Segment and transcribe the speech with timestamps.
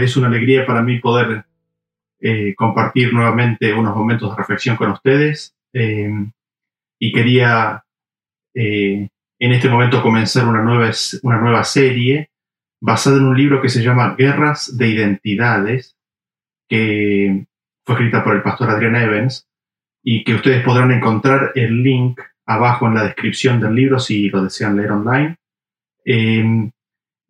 [0.00, 1.44] Es una alegría para mí poder
[2.20, 5.54] eh, compartir nuevamente unos momentos de reflexión con ustedes.
[5.72, 6.10] Eh,
[7.00, 7.84] y quería
[8.54, 10.90] eh, en este momento comenzar una nueva,
[11.22, 12.30] una nueva serie
[12.80, 15.96] basada en un libro que se llama Guerras de Identidades,
[16.68, 17.46] que
[17.84, 19.48] fue escrita por el pastor Adrian Evans
[20.02, 24.44] y que ustedes podrán encontrar el link abajo en la descripción del libro si lo
[24.44, 25.36] desean leer online.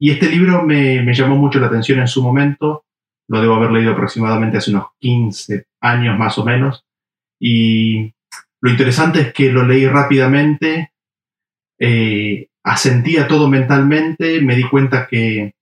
[0.02, 2.84] Y este libro me, llamó mucho la atención en su momento,
[3.29, 6.84] lo debo haber leído aproximadamente hace unos 15 años más o menos,
[7.41, 8.12] y
[8.60, 10.90] lo interesante es que lo leí rápidamente,
[11.79, 15.54] eh, asentía todo mentalmente, me di cuenta que, en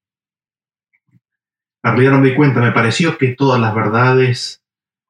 [1.82, 4.62] realidad no me di cuenta, me pareció que todas las verdades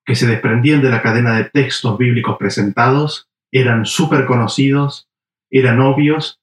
[0.04, 5.08] que se desprendían de la cadena de textos bíblicos presentados eran súper conocidos,
[5.52, 6.39] eran obvios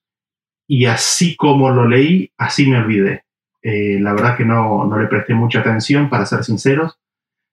[0.67, 3.23] y así como lo leí, así me olvidé.
[3.61, 6.99] Eh, la verdad que no, no, le presté mucha atención, para ser sinceros.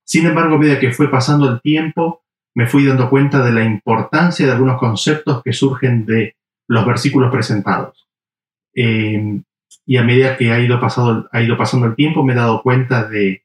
[0.05, 2.23] Sin embargo, a medida que fue pasando el tiempo,
[2.55, 6.37] me fui dando cuenta de la importancia de algunos conceptos que surgen de
[6.69, 8.09] los versículos presentados.
[8.75, 9.41] Eh,
[9.87, 12.63] y a medida que ha ido, pasado, ha ido pasando el tiempo, me he dado
[12.63, 13.45] cuenta de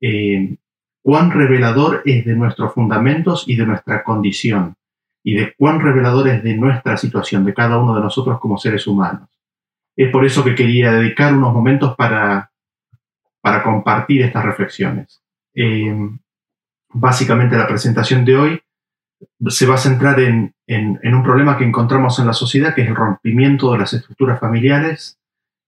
[0.00, 0.56] eh,
[1.02, 4.76] cuán revelador es de nuestros fundamentos y de nuestra condición
[5.26, 8.86] y de cuán revelador es de nuestra situación, de cada uno de nosotros como seres
[8.86, 9.28] humanos.
[9.96, 12.52] Es por eso que quería dedicar unos momentos para,
[13.40, 15.20] para compartir estas reflexiones.
[15.52, 15.92] Eh,
[16.90, 18.62] básicamente la presentación de hoy
[19.48, 22.88] se va a centrar en, en, un problema que encontramos en la sociedad, que es
[22.88, 25.18] el rompimiento de las estructuras familiares,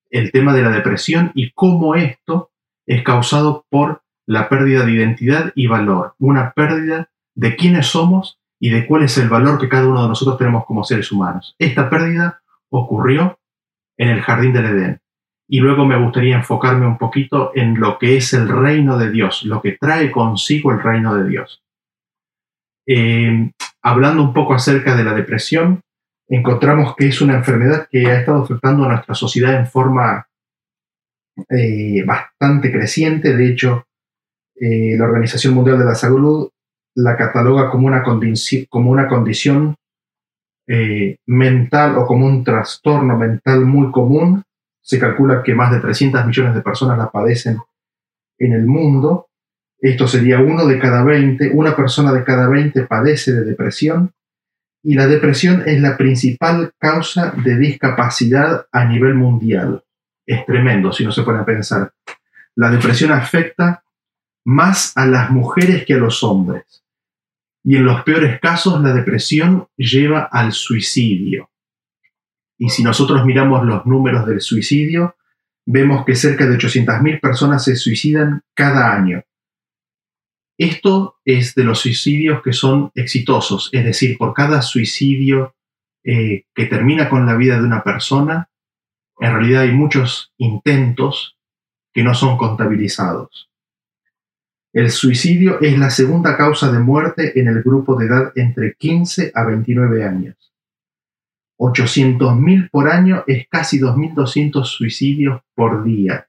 [0.09, 2.53] el tema de la depresión y cómo esto
[2.87, 8.71] es causado por la pérdida de identidad y valor, una pérdida de quiénes somos y
[8.71, 11.55] de cuál es el valor que cada uno de nosotros tenemos como seres humanos.
[11.59, 13.39] Esta pérdida ocurrió
[13.97, 15.01] en el jardín del Edén.
[15.49, 19.45] Y luego me gustaría enfocarme un poquito en lo que es el reino de Dios,
[19.45, 21.63] lo que trae consigo el reino de Dios.
[22.87, 23.51] Eh,
[23.83, 25.81] hablando un poco acerca de la depresión,
[26.29, 30.29] encontramos que es una enfermedad que ha estado afectando a nuestra sociedad en forma
[31.49, 33.35] eh, bastante creciente.
[33.35, 33.87] De hecho,
[34.55, 36.51] eh, la Organización Mundial de la Salud
[36.99, 39.77] la cataloga como una, como una condición
[40.67, 44.43] eh, mental o como un trastorno mental muy común.
[44.83, 47.59] Se calcula que más de 300 millones de personas la padecen
[48.39, 49.29] en el mundo.
[49.81, 54.11] Esto sería uno de cada 20, una persona de cada 20 padece de depresión
[54.83, 59.85] y la depresión es la principal causa de discapacidad a nivel mundial.
[60.27, 61.93] Es tremendo si no se pone a pensar.
[62.57, 63.85] La depresión afecta
[64.45, 66.83] más a las mujeres que a los hombres
[67.69, 71.51] y en los peores casos la depresión lleva al suicidio.
[72.57, 75.17] Y si nosotros miramos los números del suicidio,
[75.67, 79.23] vemos que cerca de 800.000 personas se suicidan cada año.
[80.57, 85.55] Esto es de los suicidios que son exitosos, es decir, por cada suicidio
[86.03, 88.49] eh, que termina con la vida de una persona,
[89.21, 91.37] en realidad hay muchos intentos
[91.93, 93.48] que no son contabilizados.
[94.79, 99.33] El suicidio es la segunda causa de muerte en el grupo de edad entre 15
[99.35, 100.55] a 29 años.
[101.59, 106.29] 800.000 por año es casi 2.200 suicidios por día,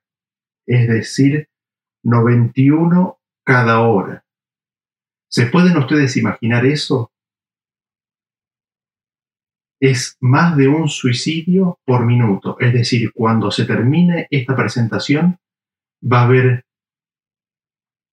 [0.65, 1.47] es decir,
[2.01, 4.25] 91 cada hora.
[5.27, 7.11] ¿Se pueden ustedes imaginar eso?
[9.79, 15.37] Es más de un suicidio por minuto, es decir, cuando se termine esta presentación
[16.01, 16.65] va a haber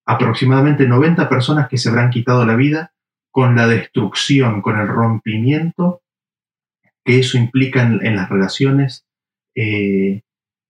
[0.07, 2.93] aproximadamente 90 personas que se habrán quitado la vida
[3.31, 6.03] con la destrucción, con el rompimiento
[7.05, 9.07] que eso implica en, las relaciones
[9.55, 10.23] eh,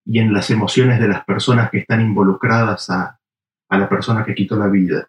[0.04, 3.18] y en las emociones de las personas que están involucradas a,
[3.68, 5.08] a la persona que quitó la vida.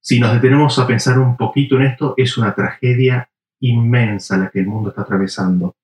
[0.00, 3.30] Si nos detenemos a pensar un poquito en esto, es una tragedia
[3.60, 5.76] inmensa la que el mundo está atravesando.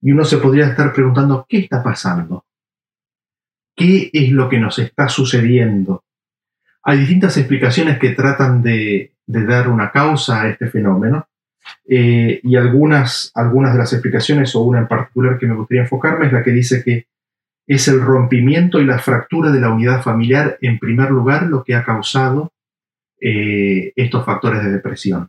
[0.00, 2.44] Y uno se podría estar preguntando, ¿qué está pasando?
[3.76, 6.04] ¿Qué es lo que nos está sucediendo?
[6.88, 11.28] Hay distintas explicaciones que tratan de, dar una causa a este fenómeno
[11.86, 16.28] eh, y algunas, algunas de las explicaciones, o una en particular que me gustaría enfocarme,
[16.28, 17.06] es la que dice que
[17.66, 21.74] es el rompimiento y la fractura de la unidad familiar, en primer lugar, lo que
[21.74, 22.54] ha causado
[23.20, 25.28] eh, estos factores de depresión.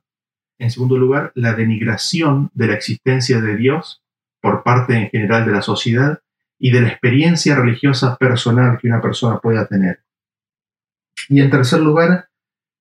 [0.60, 4.02] En segundo lugar, la denigración de la existencia de Dios
[4.40, 6.22] por parte en general de la sociedad
[6.58, 10.00] y de la experiencia religiosa personal que una persona pueda tener.
[11.28, 12.30] Y en tercer lugar,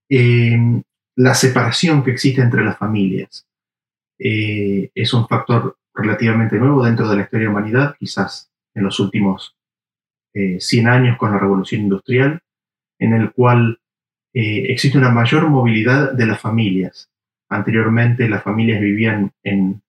[0.09, 0.83] em,
[1.17, 3.47] la separación que existe entre las familias.
[4.19, 8.85] Eh, es un factor relativamente nuevo dentro de la historia de la humanidad, quizás en
[8.85, 9.57] los últimos
[10.33, 12.41] 100 eh, años con la revolución industrial,
[13.01, 13.81] en el cual
[14.33, 17.11] eh, existe una mayor movilidad de las familias.
[17.49, 19.83] Anteriormente las familias vivían en,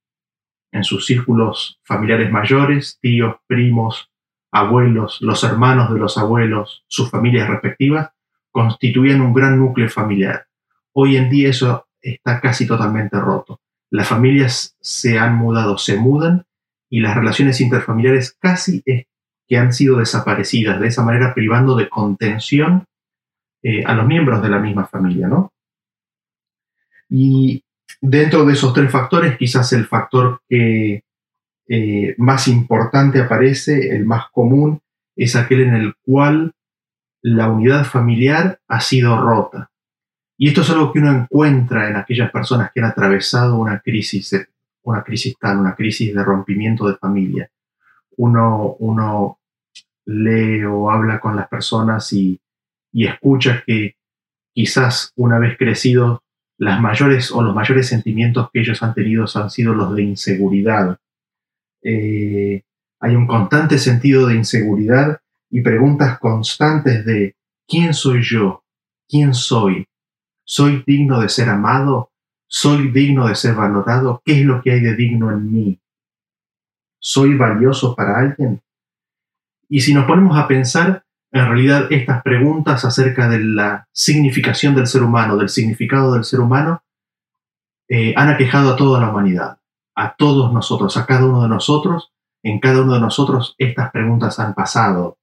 [0.72, 4.10] en sus círculos familiares mayores, tíos, primos,
[4.52, 8.12] abuelos, los hermanos de los abuelos, sus familias respectivas,
[8.52, 10.46] constituían un gran núcleo familiar.
[10.94, 13.62] Hoy en día eso está casi totalmente roto.
[13.92, 16.46] Las familias se han mudado, se mudan
[16.90, 22.86] y las relaciones interfamiliares casi que han sido desaparecidas, de esa manera privando de contención
[23.64, 25.52] eh, a los miembros de la misma familia, ¿no?
[27.10, 27.64] Y
[28.00, 31.04] dentro de esos tres factores, quizás el factor que
[31.68, 34.80] eh, más importante aparece, el más común,
[35.16, 36.54] es aquel en el cual
[37.22, 39.72] la unidad familiar ha sido rota.
[40.38, 44.48] Y esto es algo que uno encuentra en aquellas personas que han atravesado una crisis,
[44.84, 47.50] una crisis tal, una crisis de rompimiento de familia.
[48.18, 49.40] Uno, uno
[50.06, 52.40] lee o habla con las personas y,
[52.92, 53.96] y escucha que
[54.54, 56.20] quizás una vez crecidos,
[56.58, 60.98] las mayores o los mayores sentimientos que ellos han tenido han sido los de inseguridad.
[61.82, 62.64] Eh,
[63.00, 67.36] hay un constante sentido de inseguridad y preguntas constantes de
[67.68, 68.64] ¿quién soy yo?
[69.08, 69.88] ¿Quién soy?
[70.44, 72.12] ¿Soy digno de ser amado?
[72.48, 74.22] ¿Soy digno de ser valorado?
[74.26, 75.80] ¿Qué es lo que hay de digno en mí?
[77.00, 78.62] ¿Soy valioso para alguien?
[79.70, 84.88] Y si nos ponemos a pensar, en realidad estas preguntas acerca de la significación del
[84.88, 86.82] ser humano, del significado del ser humano,
[87.88, 89.60] eh, han aquejado a toda la humanidad,
[89.96, 92.12] a todos nosotros, a cada uno de nosotros.
[92.42, 95.19] En cada uno de nosotros estas preguntas han pasado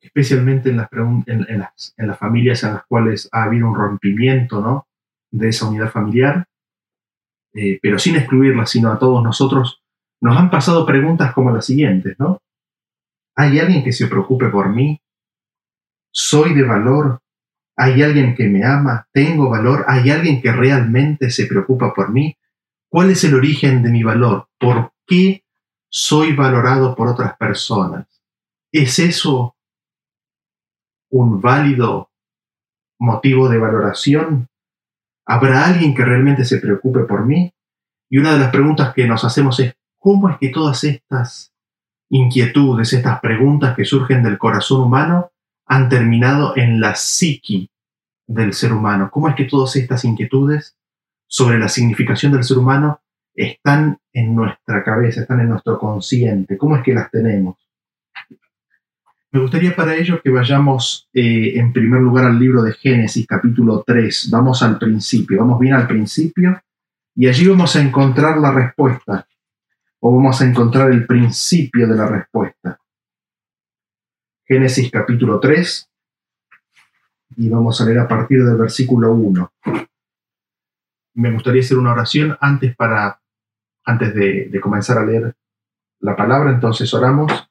[0.00, 0.88] especialmente en las,
[1.26, 4.88] en, las, en las familias en las cuales ha habido un rompimiento ¿no?
[5.30, 6.46] de esa unidad familiar,
[7.52, 9.82] eh, pero sin excluirla, sino a todos nosotros,
[10.20, 12.42] nos han pasado preguntas como las siguientes, ¿no?
[13.36, 15.00] ¿Hay alguien que se preocupe por mí?
[16.12, 17.20] ¿Soy de valor?
[17.76, 19.08] ¿Hay alguien que me ama?
[19.12, 19.84] ¿Tengo valor?
[19.88, 22.36] ¿Hay alguien que realmente se preocupa por mí?
[22.88, 24.48] ¿Cuál es el origen de mi valor?
[24.58, 25.44] ¿Por qué
[25.88, 28.06] soy valorado por otras personas?
[28.72, 29.56] ¿Es eso
[31.10, 32.10] un válido
[32.98, 34.48] motivo de valoración?
[35.26, 37.52] ¿Habrá alguien que realmente se preocupe por mí?
[38.08, 41.52] Y una de las preguntas que nos hacemos es, ¿cómo es que todas estas
[42.08, 45.30] inquietudes, estas preguntas que surgen del corazón humano,
[45.66, 47.70] han terminado en la psiqui
[48.26, 49.10] del ser humano?
[49.12, 50.76] ¿Cómo es que todas estas inquietudes
[51.28, 53.00] sobre la significación del ser humano
[53.34, 56.58] están en nuestra cabeza, están en nuestro consciente?
[56.58, 57.56] ¿Cómo es que las tenemos?
[59.32, 63.84] Me gustaría para ello que vayamos eh, en primer lugar al libro de Génesis capítulo
[63.86, 64.28] 3.
[64.32, 66.60] Vamos al principio, vamos bien al principio
[67.14, 69.28] y allí vamos a encontrar la respuesta
[70.00, 72.80] o vamos a encontrar el principio de la respuesta.
[74.44, 75.88] Génesis capítulo 3
[77.36, 79.52] y vamos a leer a partir del versículo 1.
[81.14, 83.20] Me gustaría hacer una oración antes para
[83.84, 85.36] antes de comenzar a leer
[86.00, 87.49] la palabra, entonces oramos.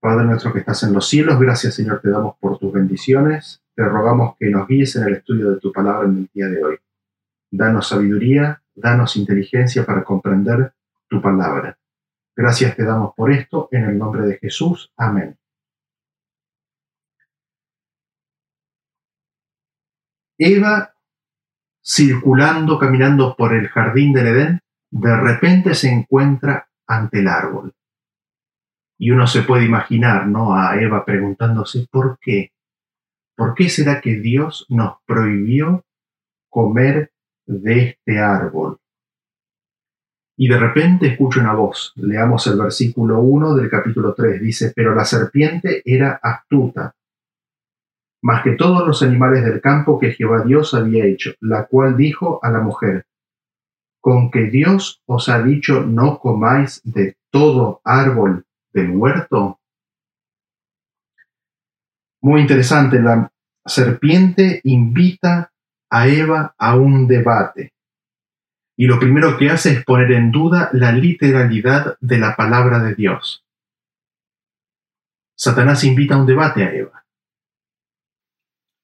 [0.00, 3.62] Padre nuestro que estás en los cielos, gracias Señor te damos por tus bendiciones.
[3.74, 6.64] Te rogamos que nos guíes en el estudio de tu palabra en el día de
[6.64, 6.76] hoy.
[7.50, 10.72] Danos sabiduría, danos inteligencia para comprender
[11.08, 11.78] tu palabra.
[12.34, 14.92] Gracias te damos por esto en el nombre de Jesús.
[14.96, 15.36] Amén.
[20.38, 20.94] Eva,
[21.82, 24.60] circulando, caminando por el jardín del Edén,
[24.90, 27.74] de repente se encuentra ante el árbol.
[28.98, 30.54] Y uno se puede imaginar, ¿no?
[30.54, 32.52] A Eva preguntándose, ¿por qué?
[33.36, 35.84] ¿Por qué será que Dios nos prohibió
[36.48, 37.12] comer
[37.46, 38.78] de este árbol?
[40.38, 41.92] Y de repente escucha una voz.
[41.96, 44.40] Leamos el versículo 1 del capítulo 3.
[44.40, 46.94] Dice, pero la serpiente era astuta,
[48.22, 52.40] más que todos los animales del campo que Jehová Dios había hecho, la cual dijo
[52.42, 53.06] a la mujer,
[54.00, 58.45] con que Dios os ha dicho no comáis de todo árbol
[58.82, 59.58] del.
[62.22, 63.30] Muy interesante, la
[63.64, 65.52] serpiente invita
[65.90, 67.72] a Eva a un debate.
[68.76, 72.94] Y lo primero que hace es poner en duda la literalidad de la palabra de
[72.94, 73.44] Dios.
[75.34, 77.04] Satanás invita a un debate a Eva.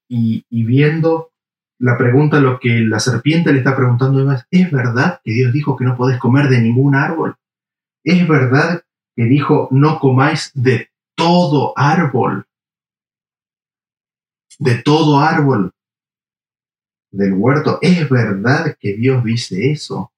[0.09, 1.31] Y, viendo
[1.79, 5.33] la pregunta, lo que la serpiente le está preguntando a Eva es, ¿es verdad que
[5.33, 7.35] Dios dijo que no podés comer de ningún árbol?
[8.03, 8.83] ¿Es verdad
[9.15, 12.47] que dijo, no comáis de todo árbol,
[14.59, 15.71] de todo árbol
[17.11, 17.79] del huerto.
[17.81, 20.11] ¿Es verdad que Dios dice eso?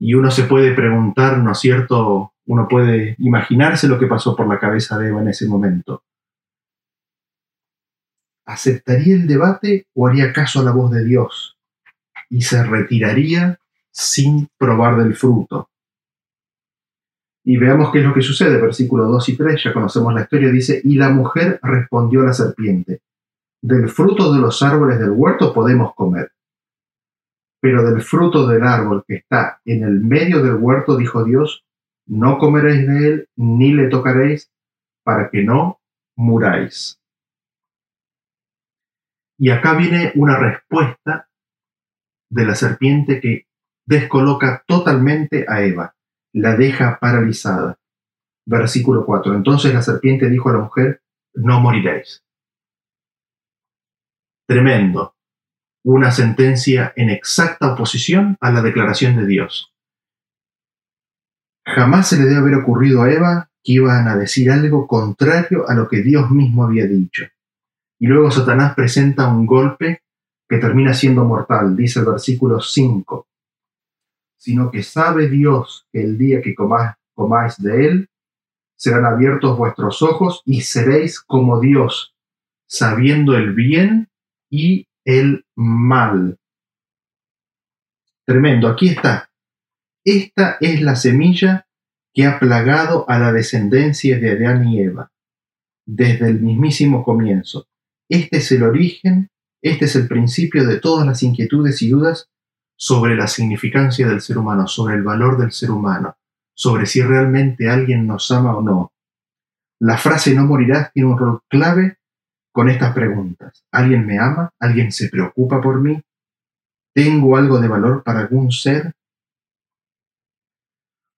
[0.00, 2.32] Y uno se puede preguntar, ¿no es cierto?
[2.46, 6.04] Uno puede imaginarse lo que pasó por la cabeza de Eva en ese momento.
[8.46, 11.58] ¿Aceptaría el debate o haría caso a la voz de Dios?
[12.30, 13.58] Y se retiraría
[13.90, 15.68] sin probar del fruto.
[17.48, 18.60] Y veamos qué es lo que sucede.
[18.60, 22.32] Versículos 2 y 3, ya conocemos la historia, dice, y la mujer respondió a la
[22.34, 23.00] serpiente,
[23.62, 26.30] del fruto de los árboles del huerto podemos comer,
[27.58, 31.64] pero del fruto del árbol que está en el medio del huerto, dijo Dios,
[32.06, 34.52] no comeréis de él ni le tocaréis
[35.02, 35.80] para que no
[36.16, 37.00] muráis.
[39.38, 41.30] Y acá viene una respuesta
[42.30, 43.46] de la serpiente que
[43.86, 45.94] descoloca totalmente a Eva,
[46.40, 47.78] la deja paralizada.
[48.46, 49.34] Versículo 4.
[49.34, 51.02] Entonces la serpiente dijo a la mujer,
[51.34, 52.24] no moriréis.
[54.46, 55.14] Tremendo
[55.84, 59.72] una sentencia en exacta oposición a la declaración de Dios.
[61.64, 65.74] Jamás se le debe haber ocurrido a Eva que iban a decir algo contrario a
[65.74, 67.24] lo que Dios mismo había dicho.
[67.98, 70.02] Y luego Satanás presenta un golpe
[70.48, 73.26] que termina siendo mortal, dice el versículo 5,
[74.38, 78.08] sino que sabe Dios que el día que comáis, de él,
[78.76, 82.14] serán abiertos vuestros ojos y seréis como Dios,
[82.66, 84.08] sabiendo el bien
[84.48, 86.38] y el mal.
[88.24, 89.30] Tremendo, aquí está.
[90.04, 91.66] Esta es la semilla
[92.14, 95.10] que ha plagado a la descendencia de Adán y Eva
[95.84, 97.66] desde el mismísimo comienzo.
[98.08, 99.30] Este es el origen,
[99.62, 102.28] este es el principio de todas las inquietudes y dudas
[102.78, 106.16] sobre la significancia del ser humano, sobre el valor del ser humano,
[106.54, 108.92] sobre si realmente alguien nos ama o no.
[109.80, 111.98] La frase no morirás tiene un rol clave
[112.52, 113.64] con estas preguntas.
[113.72, 114.50] ¿Alguien me ama?
[114.60, 116.00] ¿Alguien se preocupa por mí?
[116.94, 118.92] ¿Tengo algo de valor para algún ser?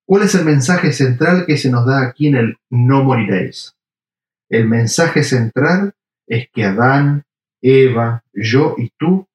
[0.05, 3.75] ¿Cuál es el mensaje central que se nos da aquí en el no moriréis?
[4.49, 5.93] El mensaje central
[6.27, 7.23] es que Adán,
[7.61, 9.27] Eva, yo y tú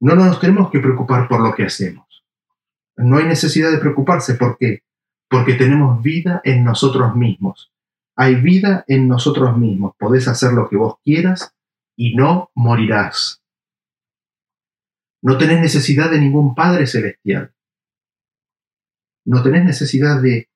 [0.00, 2.24] no nos tenemos que preocupar por lo que hacemos.
[2.96, 4.34] No hay necesidad de preocuparse.
[4.34, 4.82] ¿Por qué?
[5.28, 7.72] Porque tenemos vida en nosotros mismos.
[8.16, 9.94] Hay vida en nosotros mismos.
[9.98, 11.54] Podés hacer lo que vos quieras
[11.96, 13.42] y no morirás.
[15.22, 17.52] No tenés necesidad de ningún Padre Celestial.
[19.24, 20.48] No tenés necesidad de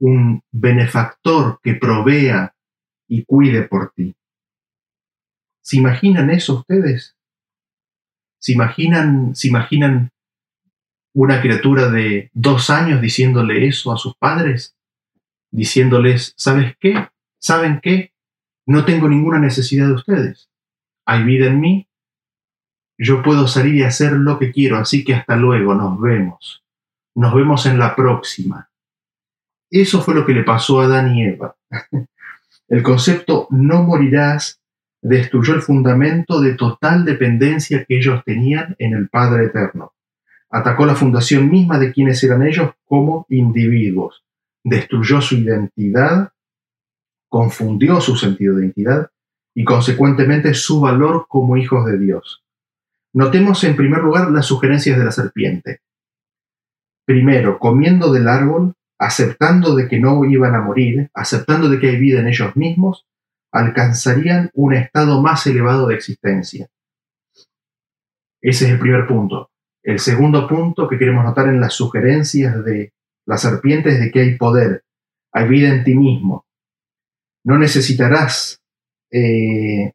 [0.00, 2.54] un benefactor que provea
[3.08, 4.14] y cuide por ti.
[5.62, 7.15] ¿Se imaginan eso ustedes?
[8.46, 10.12] ¿Se imaginan, ¿Se imaginan
[11.12, 14.76] una criatura de dos años diciéndole eso a sus padres?
[15.50, 17.08] diciéndoles, ¿sabes qué?
[17.40, 18.12] ¿Saben qué?
[18.64, 20.48] No tengo ninguna necesidad de ustedes.
[21.04, 21.88] Hay vida en mí.
[22.96, 26.62] Yo puedo salir y hacer lo que quiero, así que hasta luego, nos vemos.
[27.16, 28.70] Nos vemos en la próxima.
[29.72, 31.56] Eso fue lo que le pasó a Adán y Eva.
[32.68, 34.60] El concepto no morirás
[35.02, 39.92] destruyó el fundamento de total dependencia que ellos tenían en el Padre Eterno.
[40.50, 44.26] Atacó la fundación misma de quienes eran ellos como individuos
[44.66, 46.32] destruyó su identidad,
[47.28, 49.10] confundió su sentido de identidad
[49.54, 52.44] y consecuentemente su valor como hijos de Dios.
[53.14, 55.82] Notemos en primer lugar las sugerencias de la serpiente.
[57.06, 62.00] Primero, comiendo del árbol, aceptando de que no iban a morir, aceptando de que hay
[62.00, 63.05] vida en ellos mismos,
[63.56, 66.68] alcanzarían un estado más elevado de existencia.
[68.40, 69.50] Ese es el primer punto.
[69.82, 72.92] El segundo punto que queremos notar en las sugerencias de
[73.26, 74.84] la serpiente es de que hay poder,
[75.32, 76.46] hay vida en ti mismo.
[77.44, 78.60] No necesitarás
[79.10, 79.92] eh,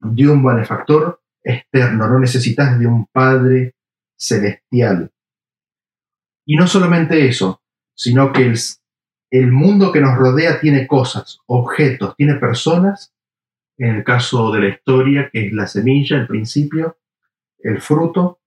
[0.00, 3.74] de un benefactor externo, no necesitas de un Padre
[4.16, 5.10] celestial.
[6.46, 7.60] Y no solamente eso,
[7.94, 8.58] sino que el,
[9.30, 13.14] el mundo que nos rodea tiene cosas, objetos, tiene personas,
[13.76, 16.98] en el caso de la historia, que es la semilla, el principio,
[17.58, 18.40] el fruto,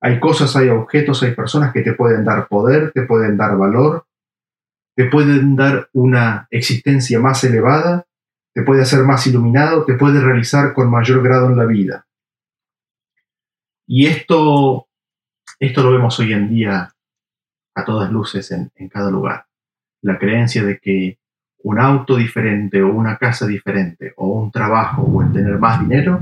[0.00, 4.06] hay cosas, hay objetos, hay personas que te pueden dar poder, te pueden dar valor,
[4.96, 8.06] te pueden dar una existencia más elevada,
[8.52, 12.06] te puede hacer más iluminado, te puede realizar con mayor grado en la vida.
[13.86, 14.88] Y esto,
[15.60, 16.94] esto lo vemos hoy en día
[17.74, 19.46] a todas luces en, en cada lugar.
[20.02, 21.18] La creencia de que
[21.64, 26.20] un auto diferente o una casa diferente o un trabajo o el tener más dinero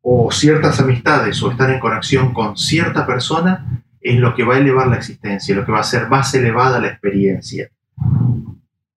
[0.00, 4.58] o ciertas amistades o estar en conexión con cierta persona es lo que va a
[4.58, 7.70] elevar la existencia, lo que va a hacer más elevada la experiencia,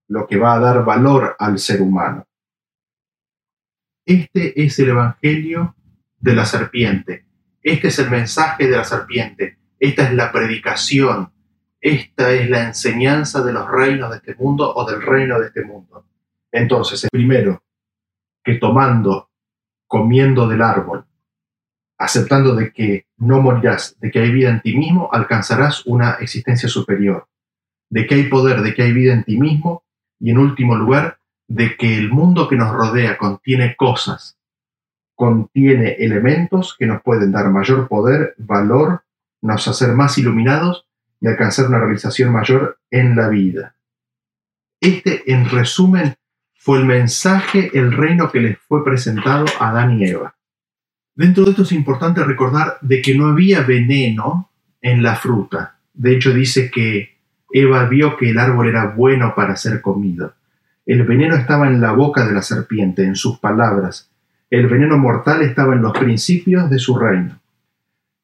[0.07, 2.25] lo que va a dar valor al ser humano.
[4.05, 5.75] Este es el Evangelio
[6.19, 7.25] de la serpiente,
[7.61, 11.31] este es el mensaje de la serpiente, esta es la predicación,
[11.85, 15.63] esta es la enseñanza de los reinos de este mundo o del reino de este
[15.63, 16.03] mundo.
[16.51, 17.61] Entonces, el primero,
[18.43, 19.29] que tomando,
[19.85, 21.05] comiendo del árbol,
[21.99, 26.67] aceptando de que no morirás, de que hay vida en ti mismo, alcanzarás una existencia
[26.67, 27.27] superior,
[27.91, 29.83] de que hay poder, de que hay vida en ti mismo,
[30.19, 34.39] y en último lugar, de que el mundo que nos rodea contiene cosas,
[35.13, 39.03] contiene elementos que nos pueden dar mayor poder, valor,
[39.43, 40.84] nos hacer más iluminados
[41.25, 43.75] y alcanzar una realización mayor en la vida.
[44.79, 46.13] Este, en resumen,
[46.53, 50.35] fue el mensaje, el reino que les fue presentado a Adán y Eva.
[51.15, 54.51] Dentro de esto es importante recordar de que no había veneno
[54.81, 55.79] en la fruta.
[55.93, 57.17] De hecho, dice que
[57.51, 60.35] Eva vio que el árbol era bueno para ser comido.
[60.85, 64.11] El veneno estaba en la boca de la serpiente, en sus palabras.
[64.51, 67.39] El veneno mortal estaba en los principios de su reino.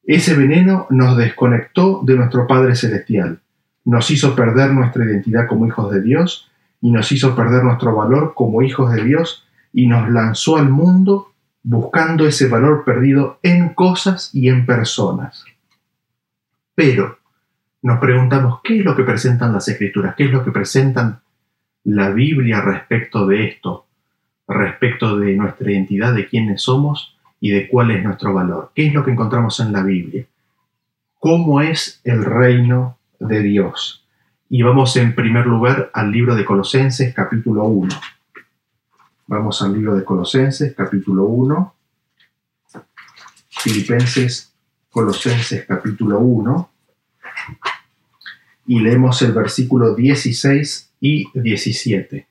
[0.04, 3.40] Ese veneno nos desconectó de nuestro Padre Celestial,
[3.84, 8.34] nos hizo perder nuestra identidad como hijos de Dios y nos hizo perder nuestro valor
[8.34, 11.32] como hijos de Dios y nos lanzó al mundo
[11.62, 15.44] buscando ese valor perdido en cosas y en personas.
[16.74, 17.18] Pero
[17.82, 20.14] nos preguntamos, ¿qué es lo que presentan las escrituras?
[20.16, 21.20] ¿Qué es lo que presentan
[21.84, 23.86] la Biblia respecto de esto?
[24.48, 28.70] Respecto de nuestra identidad, de quiénes somos y de cuál es nuestro valor.
[28.72, 30.24] ¿Qué es lo que encontramos en la Biblia?
[31.18, 34.06] ¿Cómo es el reino de Dios?
[34.48, 37.92] Y vamos en primer lugar al libro de Colosenses capítulo 1.
[39.26, 41.74] Vamos al libro de Colosenses, capítulo 1.
[43.48, 44.54] Filipenses,
[44.88, 46.70] Colosenses, capítulo 1.
[48.66, 52.28] Y leemos el versículo 16 y 17.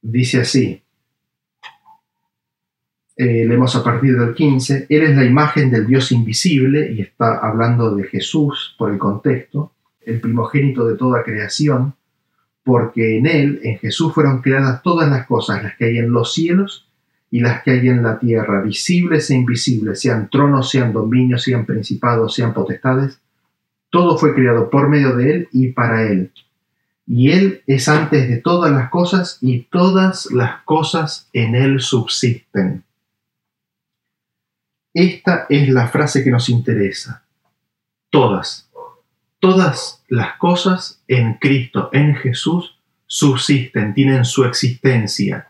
[0.00, 0.82] Dice así.
[3.22, 4.86] Eh, leemos a partir del 15.
[4.88, 9.74] Él es la imagen del Dios invisible y está hablando de Jesús por el contexto,
[10.04, 11.94] el primogénito de toda creación
[12.64, 16.34] porque en Él, en Jesús, fueron creadas todas las cosas, las que hay en los
[16.34, 16.88] cielos
[17.30, 21.64] y las que hay en la tierra, visibles e invisibles, sean tronos, sean dominios, sean
[21.64, 23.20] principados, sean potestades.
[23.90, 26.32] Todo fue creado por medio de Él y para Él.
[27.06, 32.82] Y Él es antes de todas las cosas y todas las cosas en Él subsisten.
[34.94, 37.24] Esta es la frase que nos interesa.
[38.10, 38.70] Todas,
[39.38, 45.48] todas las cosas en Cristo, en Jesús, subsisten, tienen su existencia,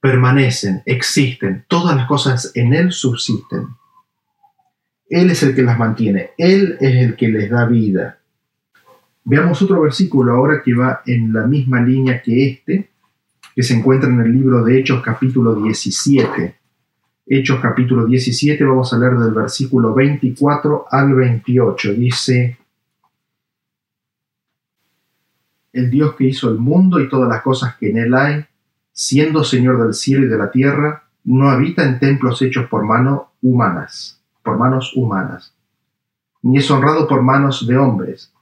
[0.00, 3.68] permanecen, existen, todas las cosas en Él subsisten.
[5.08, 8.18] Él es el que las mantiene, Él es el que les da vida.
[9.24, 12.90] Veamos otro versículo ahora que va en la misma línea que este,
[13.54, 16.59] que se encuentra en el libro de Hechos capítulo 17.
[17.32, 21.94] Hechos capítulo 17, vamos a leer del versículo 24 al 28.
[21.94, 22.58] Dice,
[25.72, 28.44] el Dios que hizo el mundo y todas las cosas que en él hay,
[28.92, 33.20] siendo Señor del cielo y de la tierra, no habita en templos hechos por manos
[33.40, 35.54] humanas, por manos humanas,
[36.42, 38.32] ni es honrado por manos de hombres,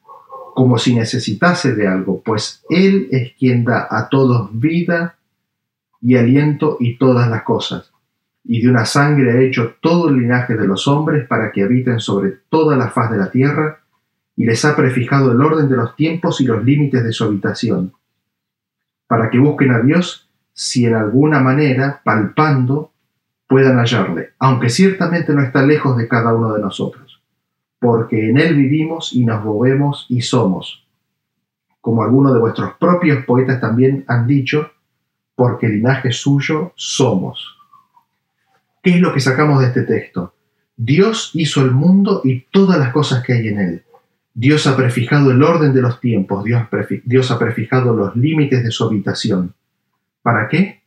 [0.54, 5.18] como si necesitase de algo, pues Él es quien da a todos vida
[6.00, 7.92] y aliento y todas las cosas,
[8.48, 12.00] y de una sangre ha hecho todo el linaje de los hombres para que habiten
[12.00, 13.80] sobre toda la faz de la tierra,
[14.36, 17.92] y les ha prefijado el orden de los tiempos y los límites de su habitación,
[19.06, 22.90] para que busquen a Dios si en alguna manera, palpando,
[23.46, 27.20] puedan hallarle, aunque ciertamente no está lejos de cada uno de nosotros,
[27.78, 30.86] porque en Él vivimos y nos movemos y somos,
[31.82, 34.70] como algunos de vuestros propios poetas también han dicho,
[35.34, 37.57] porque linaje suyo somos.
[38.88, 40.32] ¿Qué es lo que sacamos de este texto?
[40.74, 43.82] Dios hizo el mundo y todas las cosas que hay en él.
[44.32, 48.84] Dios ha prefijado el orden de los tiempos, Dios, ha prefijado los límites de su
[48.84, 49.52] habitación.
[50.22, 50.80] ¿Para qué?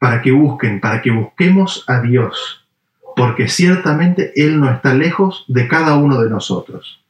[0.00, 2.66] Para que busquen, para que busquemos a Dios,
[3.14, 7.04] porque ciertamente Él no está lejos de cada uno de nosotros.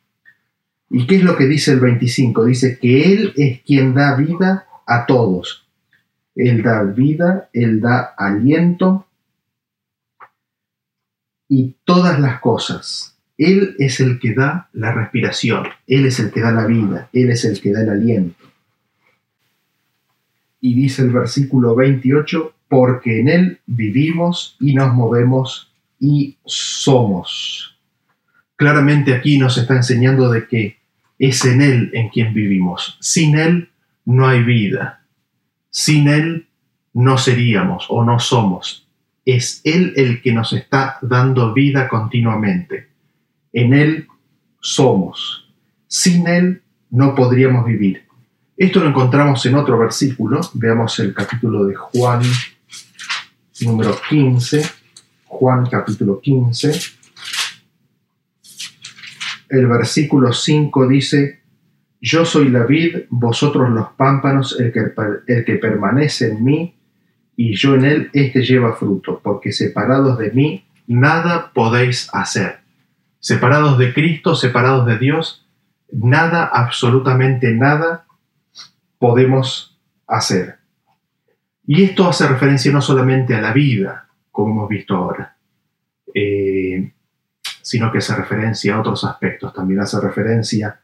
[0.90, 2.44] ¿Y qué es lo que dice el 25?
[2.44, 5.66] Dice que Él es quien da vida a todos.
[6.34, 9.05] Él da vida, Él da aliento
[11.48, 13.16] y todas las cosas.
[13.38, 17.30] Él es el que da la respiración, Él es el que da la vida, Él
[17.30, 18.44] es el que da el aliento.
[20.60, 27.78] Y dice el versículo 28, porque en Él vivimos y nos movemos y somos.
[28.56, 30.78] Claramente aquí nos está enseñando de que
[31.18, 32.96] es en Él en quien vivimos.
[33.00, 33.70] Sin Él
[34.06, 35.02] no hay vida.
[35.70, 36.46] Sin Él
[36.94, 38.85] no seríamos o no somos.
[39.26, 42.88] Es Él el que nos está dando vida continuamente.
[43.52, 44.06] En Él
[44.60, 45.52] somos.
[45.88, 48.04] Sin Él no podríamos vivir.
[48.56, 50.40] Esto lo encontramos en otro versículo.
[50.54, 52.22] Veamos el capítulo de Juan
[53.62, 54.64] número 15.
[55.26, 56.80] Juan capítulo 15.
[59.48, 61.40] El versículo 5 dice,
[62.00, 64.92] Yo soy la vid, vosotros los pámpanos, el que,
[65.26, 66.76] el que permanece en mí
[67.36, 72.60] y yo en él, éste lleva fruto, porque separados de mí, nada podéis hacer.
[73.20, 75.46] Separados de Cristo, separados de Dios,
[75.92, 78.06] nada, absolutamente nada
[78.98, 80.56] podemos hacer.
[81.66, 85.36] Y esto hace referencia no solamente a la vida, como hemos visto ahora,
[86.14, 86.90] eh,
[87.60, 89.52] sino que hace referencia a otros aspectos.
[89.52, 90.80] También hace referencia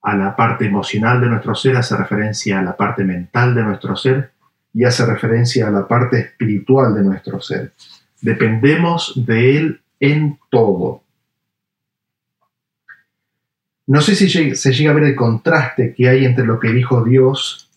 [0.00, 3.96] a la parte emocional de nuestro ser, hace referencia a la parte mental de nuestro
[3.96, 4.37] ser
[4.74, 7.72] y hace referencia a la parte espiritual de nuestro ser.
[8.20, 11.02] Dependemos de Él en todo.
[13.86, 17.02] No sé si se llega a ver el contraste que hay entre lo que dijo
[17.02, 17.70] Dios,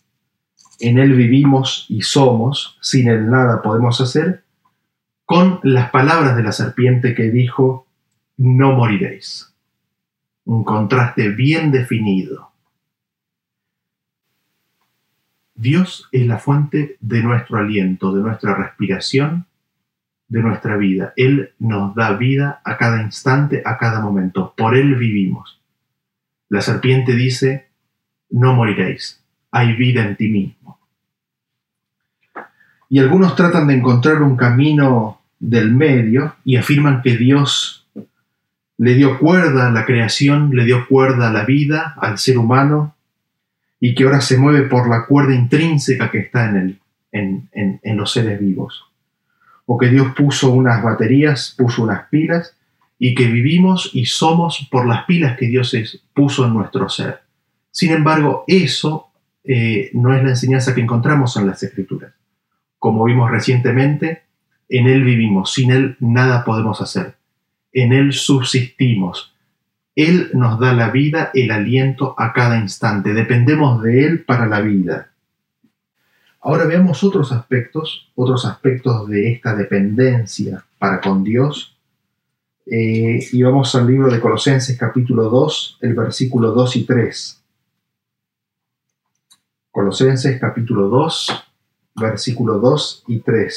[0.78, 4.42] en Él vivimos y somos, sin Él nada podemos hacer,
[5.24, 7.86] con las palabras de la serpiente que dijo,
[8.36, 9.54] no moriréis.
[10.44, 12.51] Un contraste bien definido.
[15.54, 19.46] Dios es la fuente de nuestro aliento, de nuestra respiración,
[20.28, 21.12] de nuestra vida.
[21.16, 24.54] Él nos da vida a cada instante, a cada momento.
[24.56, 25.60] Por Él vivimos.
[26.48, 27.68] La serpiente dice,
[28.30, 30.78] no moriréis, hay vida en ti mismo.
[32.88, 37.86] Y algunos tratan de encontrar un camino del medio y afirman que Dios
[38.78, 42.94] le dio cuerda a la creación, le dio cuerda a la vida, al ser humano,
[43.84, 46.78] y que ahora se mueve por la cuerda intrínseca que está en, el,
[47.10, 48.84] en, en, los seres vivos.
[49.66, 52.56] O que Dios puso unas baterías, puso unas pilas,
[52.96, 55.76] y que vivimos y somos por las pilas que Dios
[56.14, 57.22] puso en nuestro ser.
[57.72, 59.08] Sin embargo, eso
[59.42, 62.12] eh, no es la enseñanza que encontramos en las Escrituras.
[62.78, 64.22] Como vimos recientemente,
[64.68, 67.16] en Él vivimos, sin Él nada podemos hacer.
[67.72, 69.31] En Él subsistimos,
[69.94, 73.12] él nos da la vida, el aliento a cada instante.
[73.12, 75.10] Dependemos de Él para la vida.
[76.40, 81.76] Ahora veamos otros aspectos, otros aspectos de esta dependencia para con Dios.
[82.66, 87.42] Eh, y vamos al libro de Colosenses capítulo 2, el versículo 2 y 3.
[89.70, 91.44] Colosenses capítulo 2,
[91.96, 93.56] versículo 2 y 3.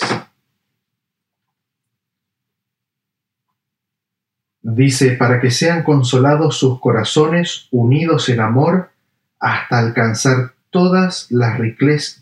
[4.67, 8.89] Dice, para que sean consolados sus corazones unidos en amor
[9.39, 11.59] hasta alcanzar todas las,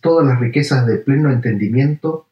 [0.01, 2.27] todas las riquezas de pleno entendimiento,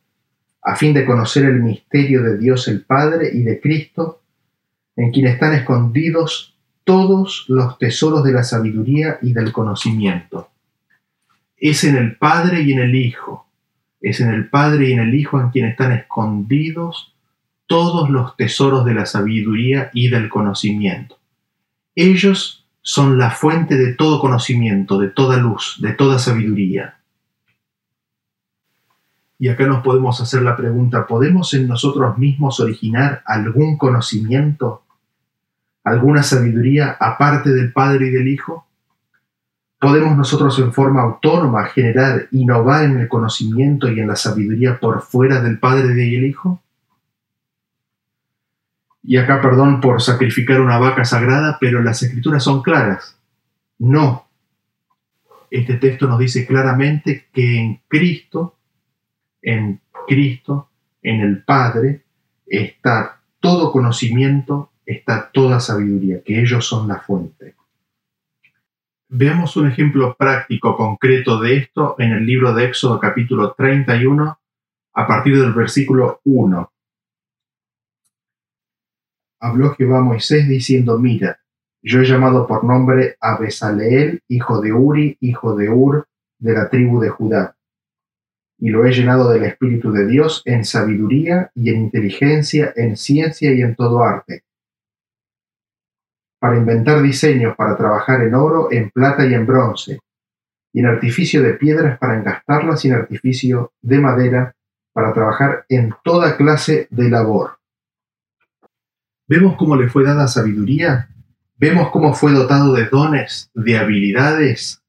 [0.61, 4.21] a fin de conocer el misterio de Dios el Padre y de Cristo,
[4.97, 10.49] en quien están escondidos todos los tesoros de la sabiduría y del conocimiento.
[11.55, 13.47] Es en el Padre y en el Hijo,
[14.01, 17.10] es en el Padre y en el Hijo en quien están escondidos
[17.71, 21.17] todos los tesoros de la sabiduría y del conocimiento.
[21.95, 26.97] Ellos son la fuente de todo conocimiento, de toda luz, de toda sabiduría.
[29.39, 34.83] Y acá nos podemos hacer la pregunta, ¿podemos en nosotros mismos originar algún conocimiento,
[35.85, 38.67] alguna sabiduría aparte del Padre y del Hijo?
[39.79, 45.03] ¿Podemos nosotros en forma autónoma generar, innovar en el conocimiento y en la sabiduría por
[45.03, 46.61] fuera del Padre y del Hijo?
[49.03, 53.17] Y acá perdón por sacrificar una vaca sagrada, pero las escrituras son claras.
[53.79, 54.27] No.
[55.49, 58.57] Este texto nos dice claramente que en Cristo,
[59.41, 60.69] en Cristo,
[61.01, 62.03] en el Padre,
[62.45, 67.55] está todo conocimiento, está toda sabiduría, que ellos son la fuente.
[69.09, 74.39] Veamos un ejemplo práctico, concreto de esto en el libro de Éxodo capítulo 31,
[74.93, 76.71] a partir del versículo 1
[79.41, 81.39] habló Jehová a Moisés diciendo, mira,
[81.83, 86.07] yo he llamado por nombre a Besaleel, hijo de Uri, hijo de Ur,
[86.39, 87.57] de la tribu de Judá,
[88.59, 93.51] y lo he llenado del Espíritu de Dios en sabiduría y en inteligencia, en ciencia
[93.51, 94.43] y en todo arte,
[96.39, 99.99] para inventar diseños, para trabajar en oro, en plata y en bronce,
[100.73, 104.55] y en artificio de piedras para engastarlas y en artificio de madera
[104.93, 107.60] para trabajar en toda clase de labor.
[109.31, 111.07] Vemos cómo le fue dada sabiduría,
[111.55, 114.83] vemos cómo fue dotado de dones, de habilidades.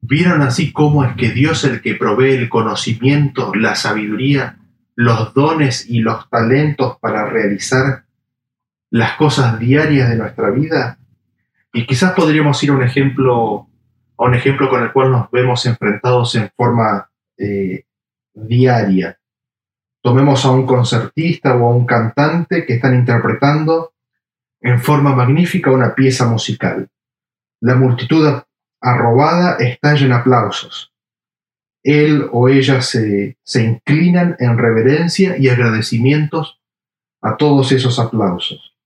[0.00, 4.56] ¿Vieron así cómo es que Dios el que provee el conocimiento, la sabiduría,
[4.94, 8.04] los dones y los talentos para realizar
[8.88, 10.98] las cosas diarias de nuestra vida.
[11.74, 13.68] Y quizás podríamos ir a un ejemplo,
[14.16, 17.84] a un ejemplo con el cual nos vemos enfrentados en forma eh,
[18.32, 19.17] diaria.
[20.02, 23.92] Tomemos a un concertista o a un cantante que están interpretando
[24.60, 26.88] en forma magnífica una pieza musical.
[27.60, 28.42] La multitud
[28.80, 30.92] arrobada estalla en aplausos.
[31.82, 36.60] Él o ella se, se inclinan en reverencia y agradecimientos
[37.22, 38.76] a todos esos aplausos.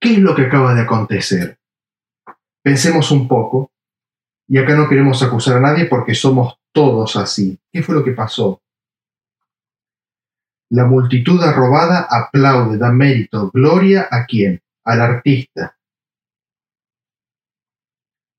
[0.00, 1.58] ¿Qué es lo que acaba de acontecer?
[2.62, 3.72] Pensemos un poco,
[4.48, 7.58] y acá no queremos acusar a nadie porque somos todos así.
[7.72, 8.61] ¿Qué fue lo que pasó?
[10.72, 14.62] La multitud arrobada aplaude, da mérito, gloria a quién?
[14.84, 15.76] Al artista.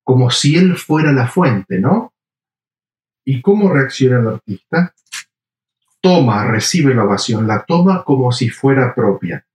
[0.02, 2.12] Como si él fuera la fuente, ¿no?
[3.24, 4.92] ¿Y cómo reacciona el artista?
[6.00, 9.46] Toma, recibe la ovación, la toma como si fuera propia.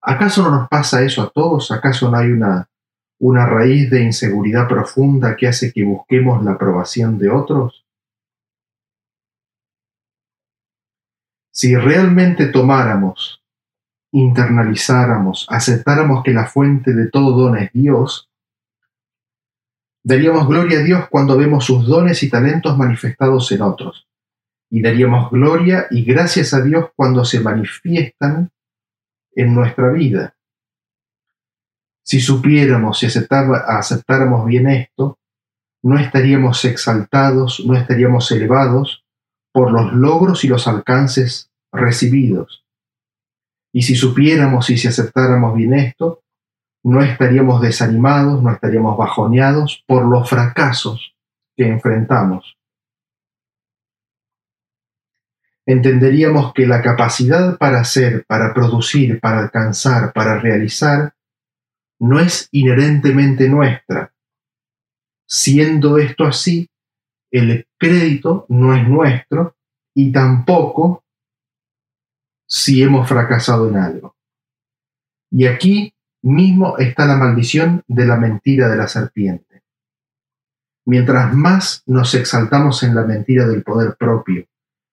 [0.00, 1.70] ¿Acaso no nos pasa eso a todos?
[1.72, 2.70] ¿Acaso no hay una,
[3.18, 7.77] una raíz de inseguridad profunda que hace que busquemos la aprobación de otros?
[11.58, 13.42] Si realmente tomáramos,
[14.12, 18.30] internalizáramos, aceptáramos que la fuente de todo don es Dios,
[20.04, 24.06] daríamos gloria a Dios cuando vemos sus dones y talentos manifestados en otros.
[24.70, 28.52] Y daríamos gloria y gracias a Dios cuando se manifiestan
[29.34, 30.36] en nuestra vida.
[32.04, 35.18] Si supiéramos y aceptáramos bien esto,
[35.82, 39.04] no estaríamos exaltados, no estaríamos elevados
[39.50, 42.64] por los logros y los alcances recibidos.
[43.72, 46.22] Y si supiéramos y si aceptáramos bien esto,
[46.84, 51.14] no estaríamos desanimados, no estaríamos bajoneados por los fracasos
[51.56, 52.56] que enfrentamos.
[55.66, 61.14] Entenderíamos que la capacidad para hacer, para producir, para alcanzar, para realizar,
[62.00, 64.14] no es inherentemente nuestra.
[65.26, 66.70] Siendo esto así,
[67.30, 69.56] el crédito no es nuestro
[69.94, 71.04] y tampoco
[72.48, 74.16] si hemos fracasado en algo.
[75.30, 79.62] Y aquí mismo está la maldición de la mentira de la serpiente.
[80.86, 84.46] Mientras más nos exaltamos en la mentira del poder propio,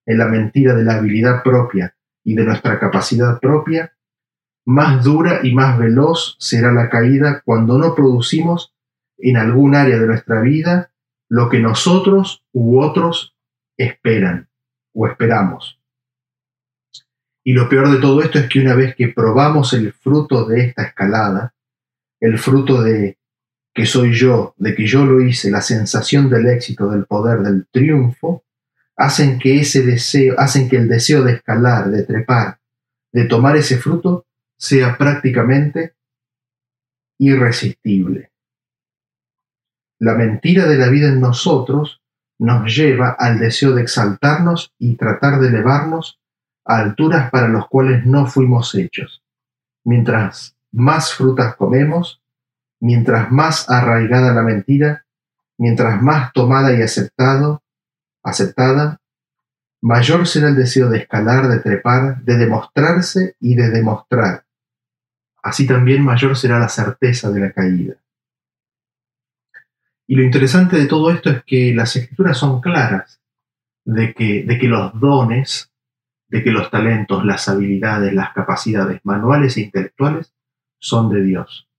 [0.05, 3.93] en la mentira de la habilidad propia y de nuestra capacidad propia,
[4.65, 8.75] más dura y más veloz será la caída cuando no producimos
[9.17, 10.91] en algún área de nuestra vida
[11.29, 13.35] lo que nosotros u otros
[13.77, 14.49] esperan
[14.93, 15.79] o esperamos.
[17.47, 20.61] Y lo peor de todo esto es que una vez que probamos el fruto de
[20.65, 21.53] esta escalada,
[22.19, 23.19] el fruto de
[23.71, 27.67] que soy yo, de que yo lo hice, la sensación del éxito, del poder, del
[27.67, 28.43] triunfo,
[28.95, 32.59] hacen que ese deseo, hacen que el deseo de escalar, de trepar,
[33.13, 34.25] de tomar ese fruto,
[34.57, 35.93] sea prácticamente
[37.19, 38.31] irresistible.
[39.99, 42.01] La mentira de la vida en nosotros
[42.39, 46.19] nos lleva al deseo de exaltarnos y tratar de elevarnos
[46.65, 49.23] a alturas para los cuales no fuimos hechos.
[49.83, 52.21] Mientras más frutas comemos,
[52.79, 55.05] mientras más arraigada la mentira,
[55.57, 57.63] mientras más tomada y aceptado,
[58.23, 58.99] aceptada,
[59.81, 64.45] mayor será el deseo de escalar, de trepar, de demostrarse y de demostrar.
[65.43, 67.95] Así también mayor será la certeza de la caída.
[70.07, 73.21] Y lo interesante de todo esto es que las escrituras son claras
[73.85, 75.71] de que, de que los dones
[76.35, 80.33] de que los talentos, las habilidades, las capacidades manuales e intelectuales
[80.79, 81.69] son de Dios.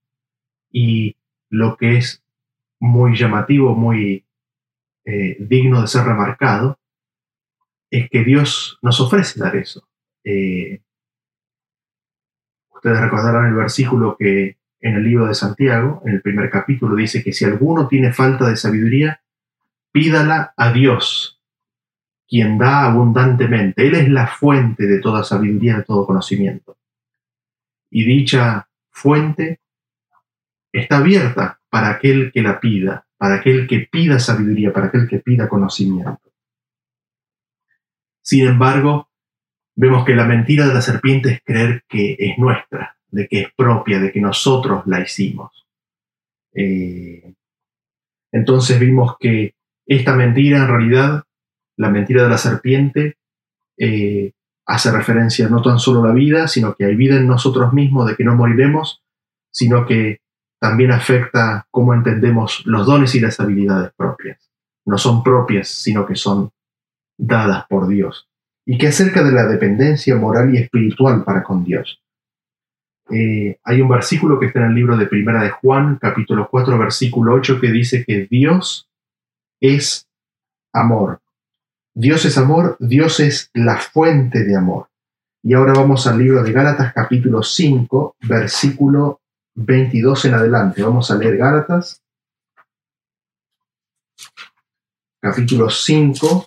[0.71, 1.15] Y
[1.51, 2.23] lo que es
[2.79, 4.25] muy llamativo, muy
[5.05, 6.79] eh, digno de ser remarcado,
[7.91, 9.87] es que Dios nos ofrece dar eso.
[10.23, 10.81] Eh,
[12.73, 17.23] ustedes recordarán el versículo que en el libro de Santiago, en el primer capítulo, dice
[17.23, 19.21] que si alguno tiene falta de sabiduría,
[19.91, 21.36] pídala a Dios,
[22.27, 23.87] quien da abundantemente.
[23.87, 26.77] Él es la fuente de toda sabiduría, de todo conocimiento.
[27.89, 29.61] Y dicha fuente
[30.71, 35.19] está abierta para aquel que la pida, para aquel que pida sabiduría, para aquel que
[35.19, 36.21] pida conocimiento.
[38.21, 39.09] Sin embargo,
[39.75, 43.53] vemos que la mentira de la serpiente es creer que es nuestra, de que es
[43.55, 45.65] propia, de que nosotros la hicimos.
[46.53, 47.33] Eh,
[48.31, 51.23] entonces vimos que esta mentira en realidad
[51.77, 53.17] la mentira de la serpiente
[53.77, 54.33] eh,
[54.65, 58.07] hace referencia no tan solo a la vida, sino que hay vida en nosotros mismos,
[58.07, 59.01] de que no moriremos,
[59.51, 60.19] sino que
[60.59, 64.51] también afecta cómo entendemos los dones y las habilidades propias.
[64.85, 66.51] No son propias, sino que son
[67.17, 68.27] dadas por Dios.
[68.65, 72.01] Y que acerca de la dependencia moral y espiritual para con Dios.
[73.09, 76.77] Eh, hay un versículo que está en el libro de Primera de Juan, capítulo 4,
[76.77, 78.89] versículo 8, que dice que Dios
[79.61, 80.07] es
[80.73, 81.21] amor.
[81.99, 84.87] Dios es amor, Dios es la fuente de amor.
[85.41, 89.21] Y ahora vamos al libro de Gálatas, capítulo 5, versículo
[89.55, 90.83] 22 en adelante.
[90.83, 92.03] Vamos a leer Gálatas,
[95.19, 96.45] capítulo 5,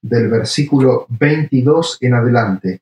[0.00, 2.80] del versículo 22 en adelante.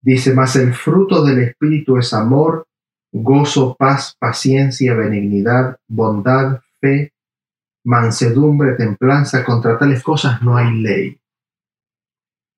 [0.00, 2.68] Dice, más el fruto del Espíritu es amor,
[3.10, 7.13] gozo, paz, paciencia, benignidad, bondad, fe,
[7.84, 9.44] mansedumbre, templanza.
[9.44, 11.20] Contra tales cosas no hay ley.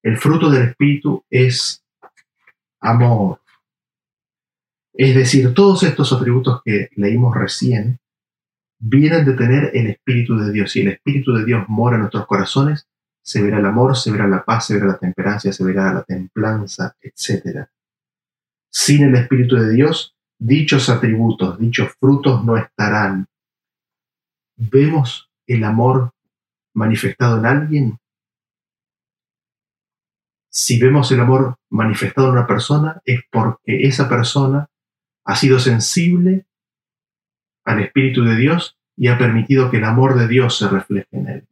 [0.03, 1.85] El fruto del Espíritu es
[2.81, 3.41] amor.
[4.95, 7.99] Es decir, todos estos atributos que leímos recién
[8.79, 10.75] vienen de tener el Espíritu de Dios.
[10.77, 12.89] Y el Espíritu de Dios mora en nuestros corazones,
[13.23, 16.05] se verá el amor, se verá la paz, se verá la temperancia, se verá la
[16.05, 17.67] templanza, etc.
[18.71, 23.27] Sin el Espíritu de Dios, dichos atributos, dichos frutos no estarán.
[24.57, 26.13] ¿Vemos el amor
[26.75, 27.99] manifestado en alguien?
[30.51, 34.67] Si vemos el amor manifestado en una persona, es porque esa persona
[35.27, 36.47] ha sido sensible
[37.67, 41.29] al Espíritu de Dios y ha permitido que el amor de Dios se refleje en
[41.29, 41.49] él.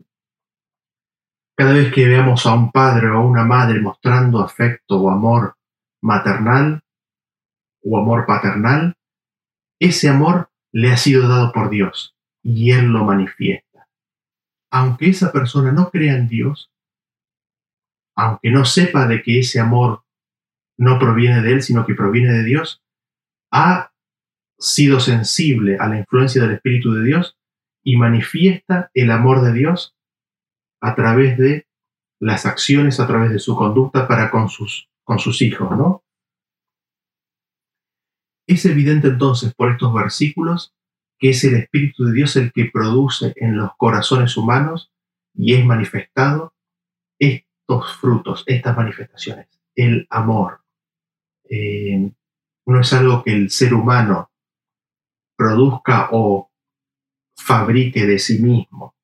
[1.55, 5.57] Cada vez que veamos a un padre o a una madre mostrando afecto o amor
[6.01, 6.83] maternal
[7.83, 8.97] o amor paternal,
[9.79, 12.14] ese amor le ha sido dado por Dios
[12.45, 13.89] y Él lo manifiesta.
[14.71, 16.71] Aunque esa persona no crea en Dios,
[18.17, 20.05] aunque no sepa de que ese amor
[20.79, 22.83] no proviene de Él, sino que proviene de Dios,
[23.51, 23.93] ha
[24.59, 27.37] sido sensible a la influencia del Espíritu de Dios
[27.83, 29.97] y manifiesta el amor de Dios
[30.81, 31.67] a través de
[32.21, 36.05] las acciones, a través de su conducta para con sus, con sus hijos, ¿no?
[38.47, 40.75] Es evidente entonces por estos versículos
[41.31, 44.93] es el Espíritu de Dios el que produce en los corazones humanos
[45.35, 46.55] y es manifestado
[47.19, 50.61] estos frutos, estas manifestaciones, el amor.
[51.49, 52.11] Eh,
[52.67, 54.31] no es algo que el ser humano
[55.37, 56.51] produzca o
[57.37, 58.95] fabrique de sí mismo,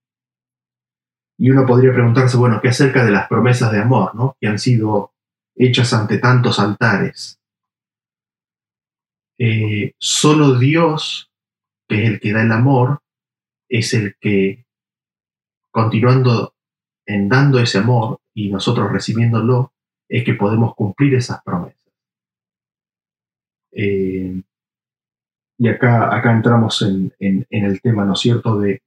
[1.42, 4.37] y uno podría preguntarse, bueno, ¿qué acerca de las promesas de amor, ¿no?
[4.38, 5.14] que han sido
[5.56, 7.40] hechas ante tantos altares?
[9.38, 11.29] Eh, solo Dios,
[11.90, 13.03] que es el que da el amor,
[13.68, 14.64] es el que,
[15.72, 16.55] continuando
[17.05, 19.72] en dando ese amor y nosotros recibiéndolo,
[20.09, 21.76] es que podemos cumplir esas promesas.
[23.72, 24.40] Eh,
[25.59, 27.12] y acá, acá entramos en,
[27.50, 28.83] el tema, ¿no es cierto?, de,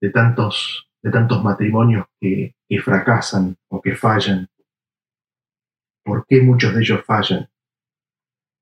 [0.00, 4.48] de tantos de tantos matrimonios que, fracasan o que fallan.
[6.04, 7.48] ¿Por qué muchos de ellos fallan?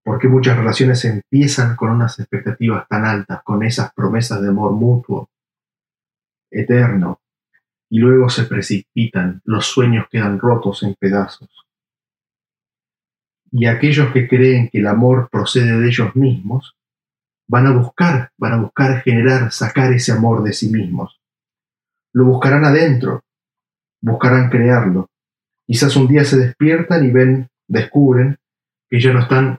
[0.04, 4.72] ¿Por qué muchas relaciones empiezan con unas expectativas tan altas, con esas promesas de amor
[4.72, 5.30] mutuo,
[6.50, 7.20] eterno,
[7.90, 11.48] y luego se precipitan, los sueños quedan rotos en pedazos?
[13.50, 16.76] Y aquellos que creen que el amor procede de ellos mismos,
[17.48, 21.20] van a buscar, van a buscar generar, sacar ese amor de sí mismos
[22.14, 23.24] lo buscarán adentro,
[24.00, 25.10] buscarán crearlo.
[25.66, 28.38] Quizás un día se despiertan y ven, descubren
[28.88, 29.58] que ya no están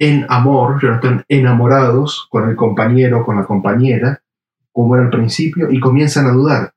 [0.00, 4.22] en amor, ya no están enamorados con el compañero con la compañera,
[4.72, 6.72] como era al principio, y comienzan a dudar.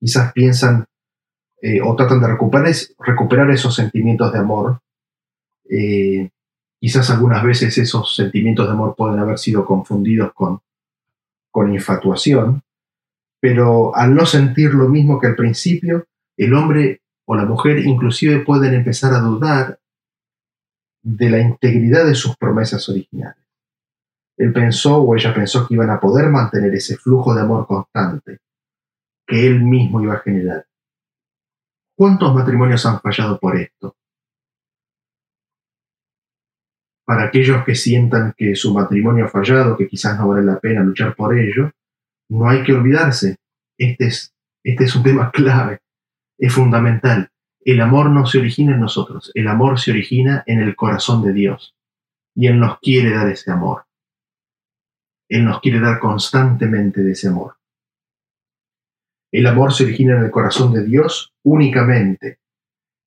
[0.00, 0.84] Quizás piensan
[1.62, 4.80] eh, o tratan de recuperar, recuperar, esos sentimientos de amor.
[5.70, 6.28] Eh,
[6.80, 10.58] quizás algunas veces esos sentimientos de amor pueden haber sido confundidos con,
[11.52, 12.62] con infatuación,
[13.38, 18.40] pero al no sentir lo mismo que al principio, el hombre o la mujer inclusive
[18.40, 19.78] pueden empezar a dudar
[21.08, 23.42] de la integridad de sus promesas originales.
[24.36, 28.40] Él pensó o ella pensó que iban a poder mantener ese flujo de amor constante
[29.26, 30.66] que él mismo iba a generar.
[31.96, 33.96] ¿Cuántos matrimonios han fallado por esto?
[37.06, 40.82] Para aquellos que sientan que su matrimonio ha fallado, que quizás no vale la pena
[40.82, 41.72] luchar por ello,
[42.28, 43.36] no hay que olvidarse,
[43.78, 45.80] este es, este es un tema clave,
[46.38, 47.30] es fundamental.
[47.60, 51.32] El amor no se origina en nosotros, el amor se origina en el corazón de
[51.32, 51.74] Dios.
[52.34, 53.84] Y Él nos quiere dar ese amor.
[55.28, 57.56] Él nos quiere dar constantemente de ese amor.
[59.30, 62.38] El amor se origina en el corazón de Dios únicamente.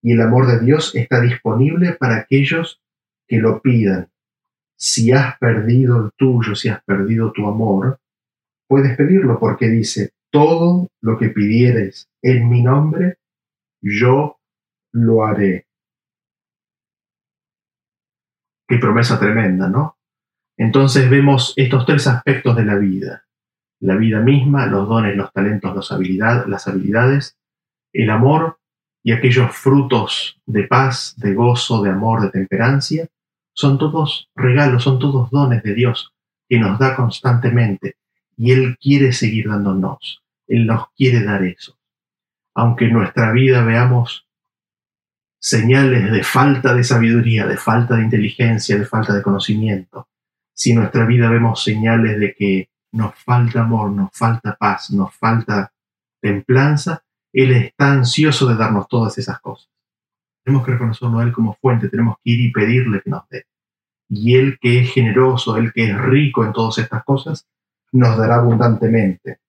[0.03, 2.81] Y el amor de Dios está disponible para aquellos
[3.27, 4.09] que lo pidan.
[4.77, 7.99] Si has perdido el tuyo, si has perdido tu amor,
[8.67, 13.17] puedes pedirlo porque dice, todo lo que pidieres en mi nombre,
[13.81, 14.39] yo
[14.91, 15.67] lo haré.
[18.67, 19.97] Qué promesa tremenda, ¿no?
[20.57, 23.25] Entonces vemos estos tres aspectos de la vida.
[23.79, 27.37] La vida misma, los dones, los talentos, las habilidades,
[27.93, 28.59] el amor
[29.03, 33.07] y aquellos frutos de paz, de gozo, de amor, de temperancia,
[33.53, 36.13] son todos regalos, son todos dones de Dios
[36.47, 37.95] que nos da constantemente
[38.37, 41.77] y Él quiere seguir dándonos, Él nos quiere dar eso.
[42.53, 44.27] Aunque en nuestra vida veamos
[45.41, 50.07] señales de falta de sabiduría, de falta de inteligencia, de falta de conocimiento,
[50.53, 55.15] si en nuestra vida vemos señales de que nos falta amor, nos falta paz, nos
[55.15, 55.73] falta
[56.21, 59.71] templanza, Él está ansioso de darnos todas esas cosas.
[60.43, 63.45] Tenemos que reconocerlo a Él como fuente, tenemos que ir y pedirle que nos dé.
[64.09, 67.47] Y Él que es generoso, Él que es rico en todas estas cosas,
[67.91, 69.39] nos dará abundantemente.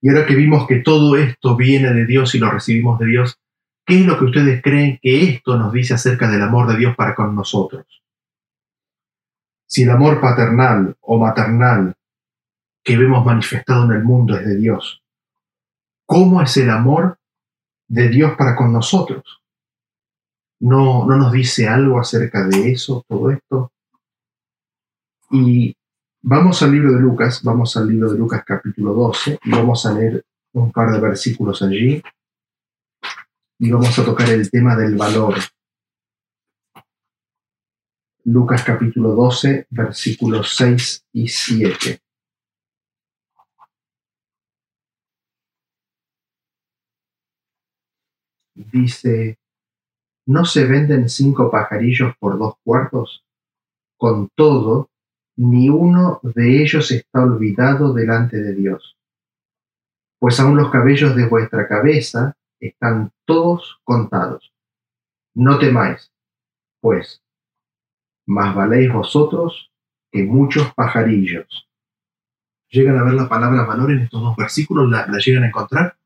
[0.00, 3.38] Y ahora que vimos que todo esto viene de Dios y lo recibimos de Dios,
[3.86, 6.96] ¿qué es lo que ustedes creen que esto nos dice acerca del amor de Dios
[6.96, 7.86] para con nosotros?
[9.66, 11.94] Si el amor paternal o maternal
[12.82, 15.02] que vemos manifestado en el mundo es de Dios,
[16.04, 17.18] ¿cómo es el amor
[17.88, 19.40] de Dios para con nosotros?
[20.58, 23.72] ¿No, no nos dice algo acerca de eso, todo esto?
[25.30, 25.74] Y
[26.22, 29.92] vamos al libro de Lucas, vamos al libro de Lucas capítulo 12 y vamos a
[29.92, 32.02] leer un par de versículos allí
[33.58, 35.34] y vamos a tocar el tema del valor.
[38.24, 42.00] Lucas capítulo 12, versículos 6 y 7.
[48.54, 49.38] Dice,
[50.26, 53.24] ¿no se venden cinco pajarillos por dos cuartos?
[53.96, 54.90] Con todo,
[55.36, 58.96] ni uno de ellos está olvidado delante de Dios.
[60.18, 64.52] Pues aun los cabellos de vuestra cabeza están todos contados.
[65.34, 66.12] No temáis,
[66.80, 67.22] pues
[68.26, 69.70] más valéis vosotros
[70.10, 71.68] que muchos pajarillos.
[72.68, 74.90] ¿Llegan a ver la palabra valor en estos dos versículos?
[74.90, 75.96] ¿La, llegan a encontrar?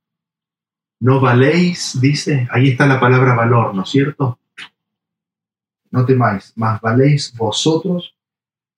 [1.00, 4.38] No valéis, dice, ahí está la palabra valor, ¿no es cierto?
[5.90, 8.14] No temáis, más valéis vosotros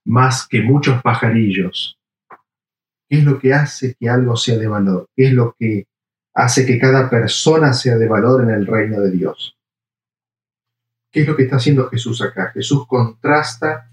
[0.05, 1.99] más que muchos pajarillos.
[3.09, 5.09] ¿Qué es lo que hace que algo sea de valor?
[5.15, 5.87] ¿Qué es lo que
[6.35, 9.57] hace que cada persona sea de valor en el reino de Dios?
[11.11, 12.51] ¿Qué es lo que está haciendo Jesús acá?
[12.55, 13.91] Jesús contrasta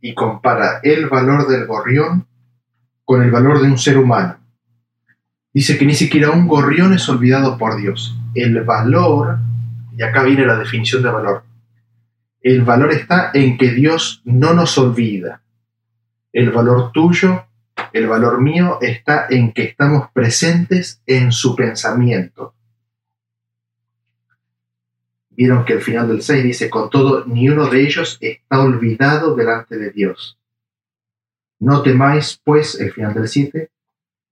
[0.00, 2.26] y compara el valor del gorrión
[3.04, 4.38] con el valor de un ser humano.
[5.52, 8.16] Dice que ni siquiera un gorrión es olvidado por Dios.
[8.34, 9.38] El valor,
[9.96, 11.42] y acá viene la definición de valor,
[12.42, 15.42] el valor está en que Dios no nos olvida.
[16.32, 17.47] El valor tuyo,
[17.92, 22.54] el valor mío está en que estamos presentes en su pensamiento.
[25.30, 29.36] Vieron que el final del 6 dice, con todo, ni uno de ellos está olvidado
[29.36, 30.38] delante de Dios.
[31.60, 33.70] No temáis, pues, el final del 7,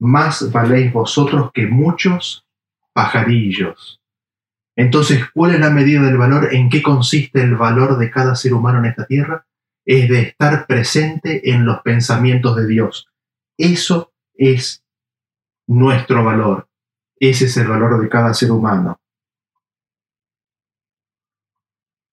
[0.00, 2.44] más valéis vosotros que muchos
[2.92, 4.00] pajarillos.
[4.76, 6.54] Entonces, ¿cuál es la medida del valor?
[6.54, 9.46] ¿En qué consiste el valor de cada ser humano en esta tierra?
[9.84, 13.08] Es de estar presente en los pensamientos de Dios.
[13.58, 14.84] Eso es
[15.66, 16.68] nuestro valor.
[17.18, 19.00] Ese es el valor de cada ser humano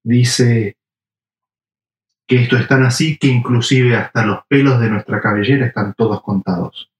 [0.03, 0.77] dice
[2.27, 6.21] que esto es tan así que inclusive hasta los pelos de nuestra cabellera están todos
[6.21, 6.91] contados.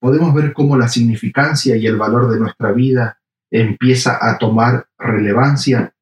[0.00, 5.94] Podemos ver cómo la significancia y el valor de nuestra vida empieza a tomar relevancia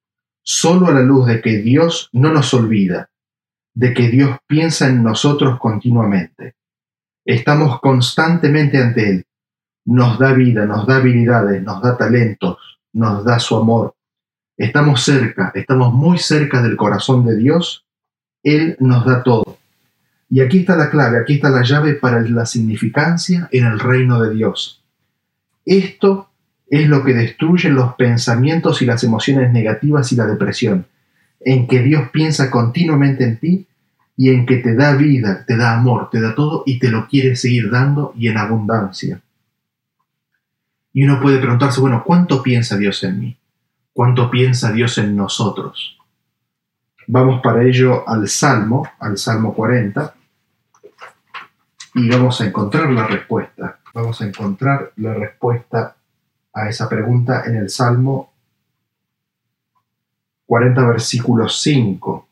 [0.43, 3.11] solo a la luz de que Dios no nos olvida,
[3.77, 6.57] de que Dios piensa en nosotros continuamente.
[7.25, 9.25] Estamos constantemente ante Él.
[9.85, 12.59] Nos da vida, nos da habilidades, nos da talentos,
[12.93, 13.97] nos da su amor,
[14.57, 17.85] Estamos cerca, estamos muy cerca del corazón de Dios.
[18.43, 19.59] Él nos da todo.
[20.31, 24.21] Y aquí está la clave, aquí está la llave para la significancia en el reino
[24.23, 24.83] de Dios.
[25.67, 26.31] Esto
[26.69, 30.87] es lo que destruye los pensamientos y las emociones negativas y la depresión,
[31.47, 33.67] en que Dios piensa continuamente en ti
[34.19, 37.09] y en que te da vida, te da amor, te da todo y te lo
[37.09, 39.23] quiere seguir dando y en abundancia.
[40.93, 43.39] Y uno puede preguntarse, bueno, ¿cuánto piensa Dios en mí?
[43.97, 45.97] cuánto piensa Dios en nosotros.
[47.07, 50.15] Vamos para ello al Salmo, al Salmo 40,
[51.95, 53.79] y vamos a encontrar la respuesta.
[53.95, 55.97] Vamos a encontrar la respuesta
[56.53, 58.35] a esa pregunta en el Salmo
[60.47, 62.29] 40, versículo 5.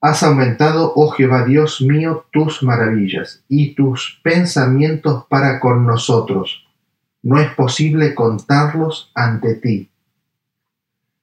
[0.00, 6.66] Has aumentado, oh Jehová Dios mío, tus maravillas y tus pensamientos para con nosotros
[7.22, 9.90] no es posible contarlos ante ti.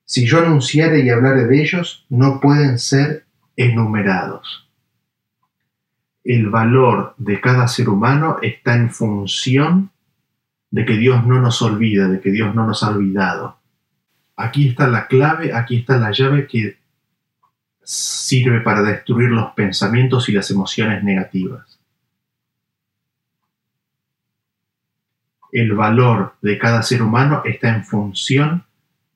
[0.04, 4.70] Si yo anunciare y hablare de ellos, no pueden ser enumerados.
[6.26, 9.92] El valor de cada ser humano está en función
[10.72, 13.63] de que Dios no nos olvida, de que Dios no nos ha olvidado.
[14.36, 16.78] Aquí está la clave, aquí está la llave que
[17.84, 21.80] sirve para destruir los pensamientos y las emociones negativas.
[25.52, 28.66] El valor de cada ser humano está en función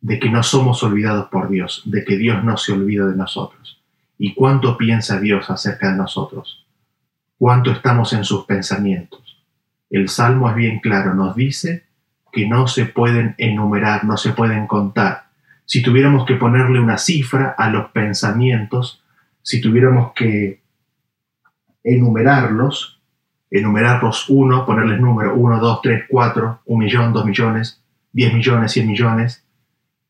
[0.01, 3.81] de que no somos olvidados por Dios, de que Dios no se olvida de nosotros.
[4.19, 6.67] ¿Y cuánto piensa Dios acerca de nosotros?
[7.39, 9.43] ¿Cuánto estamos en sus pensamientos?
[9.89, 11.86] El Salmo es bien claro, nos dice
[12.37, 15.23] que no se pueden enumerar, no se pueden contar.
[15.65, 19.03] Si tuviéramos que ponerle una cifra a los pensamientos,
[19.41, 20.61] si tuviéramos que
[21.83, 23.01] enumerarlos,
[23.49, 27.81] enumerarlos uno, ponerles número uno, dos, tres, cuatro, un millón, dos millones,
[28.11, 29.43] diez millones, cien millones,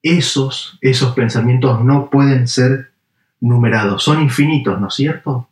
[0.04, 2.92] esos, esos pensamientos no pueden ser
[3.40, 5.48] numerados, son infinitos, ¿no es cierto?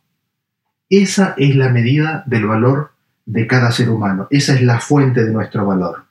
[0.90, 2.92] Esa es la medida del valor
[3.24, 6.05] de cada ser humano, esa es la fuente de nuestro valor.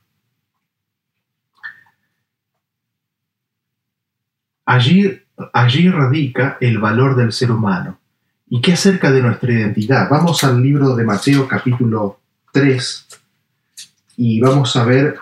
[4.65, 5.21] Allí,
[5.53, 7.99] allí radica el valor del ser humano.
[8.49, 10.09] ¿Y qué acerca de nuestra identidad?
[10.09, 12.19] Vamos al libro de Mateo capítulo
[12.51, 13.07] 3
[14.17, 15.17] y vamos a ver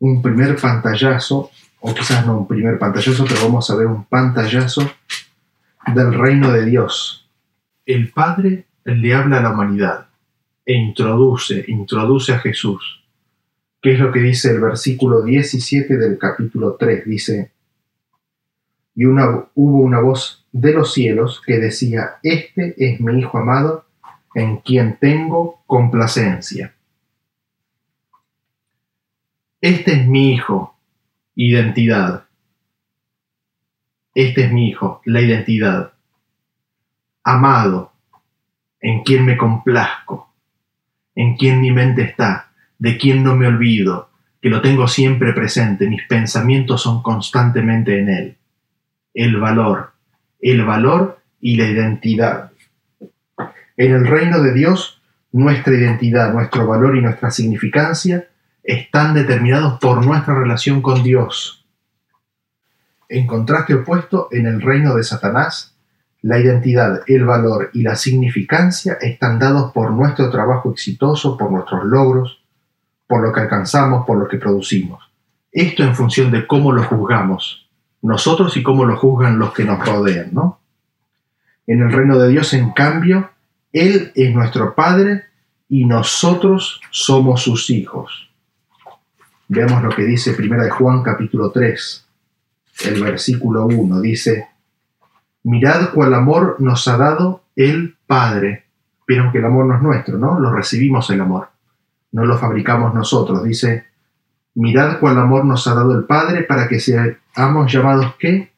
[0.00, 4.90] un primer pantallazo, o quizás no un primer pantallazo, pero vamos a ver un pantallazo
[5.94, 7.28] del reino de Dios.
[7.86, 10.08] El Padre le habla a la humanidad
[10.64, 13.02] e introduce, introduce a Jesús.
[13.80, 17.06] ¿Qué es lo que dice el versículo 17 del capítulo 3?
[17.06, 17.52] Dice,
[18.98, 23.84] y una, hubo una voz de los cielos que decía, Este es mi Hijo amado,
[24.34, 26.74] en quien tengo complacencia.
[29.60, 30.76] Este es mi hijo,
[31.36, 32.24] identidad.
[34.16, 35.92] Este es mi hijo, la identidad.
[37.22, 37.92] Amado,
[38.80, 40.34] en quien me complazco,
[41.14, 44.10] en quien mi mente está, de quien no me olvido,
[44.42, 48.37] que lo tengo siempre presente, mis pensamientos son constantemente en él.
[49.18, 49.94] El valor,
[50.38, 52.52] el valor y la identidad.
[53.76, 55.02] En el reino de Dios,
[55.32, 58.28] nuestra identidad, nuestro valor y nuestra significancia
[58.62, 61.66] están determinados por nuestra relación con Dios.
[63.08, 65.74] En contraste opuesto, en el reino de Satanás,
[66.22, 71.84] la identidad, el valor y la significancia están dados por nuestro trabajo exitoso, por nuestros
[71.86, 72.44] logros,
[73.08, 75.10] por lo que alcanzamos, por lo que producimos.
[75.50, 77.67] Esto en función de cómo lo juzgamos
[78.02, 80.60] nosotros y cómo lo juzgan los que nos rodean, ¿no?
[81.66, 83.30] En el reino de Dios, en cambio,
[83.72, 85.24] Él es nuestro Padre
[85.68, 88.30] y nosotros somos sus hijos.
[89.48, 92.06] Veamos lo que dice Primera de Juan capítulo 3,
[92.86, 94.00] el versículo 1.
[94.00, 94.48] Dice,
[95.42, 98.64] mirad cuál amor nos ha dado el Padre.
[99.06, 100.38] Vieron que el amor no es nuestro, ¿no?
[100.38, 101.48] Lo recibimos el amor.
[102.12, 103.42] No lo fabricamos nosotros.
[103.44, 103.87] Dice,
[104.58, 108.52] mirad cuál amor nos ha dado el Padre para que seamos llamados qué?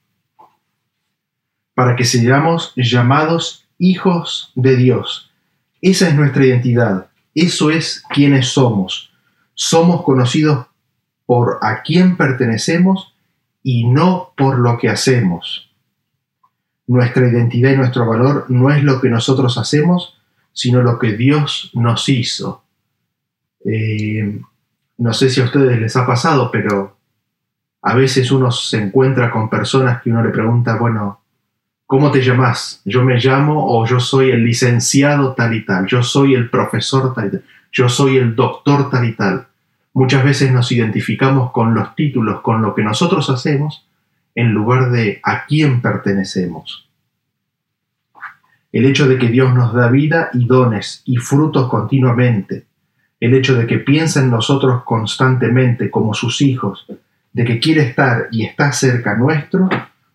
[1.74, 5.30] Para que seamos llamados hijos de Dios.
[5.82, 7.08] Esa es nuestra identidad.
[7.34, 9.12] Eso es quienes somos.
[9.52, 10.66] Somos conocidos
[11.26, 13.14] por a quién pertenecemos
[13.62, 15.70] y no por lo que hacemos.
[16.86, 20.18] Nuestra identidad y nuestro valor no es lo que nosotros hacemos,
[20.54, 22.64] sino lo que Dios nos hizo.
[23.66, 24.40] Eh,
[25.00, 26.98] no sé si a ustedes les ha pasado, pero
[27.80, 31.22] a veces uno se encuentra con personas que uno le pregunta, bueno,
[31.86, 32.82] ¿cómo te llamas?
[32.84, 37.14] Yo me llamo o yo soy el licenciado tal y tal, yo soy el profesor
[37.14, 39.46] tal y tal, yo soy el doctor tal y tal.
[39.94, 43.86] Muchas veces nos identificamos con los títulos, con lo que nosotros hacemos,
[44.34, 46.90] en lugar de a quién pertenecemos.
[48.70, 52.66] El hecho de que Dios nos da vida y dones y frutos continuamente,
[53.20, 56.86] el hecho de que piensa en nosotros constantemente como sus hijos,
[57.32, 59.68] de que quiere estar y está cerca nuestro,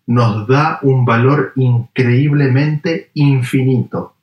[0.06, 4.14] nos da un valor increíblemente infinito.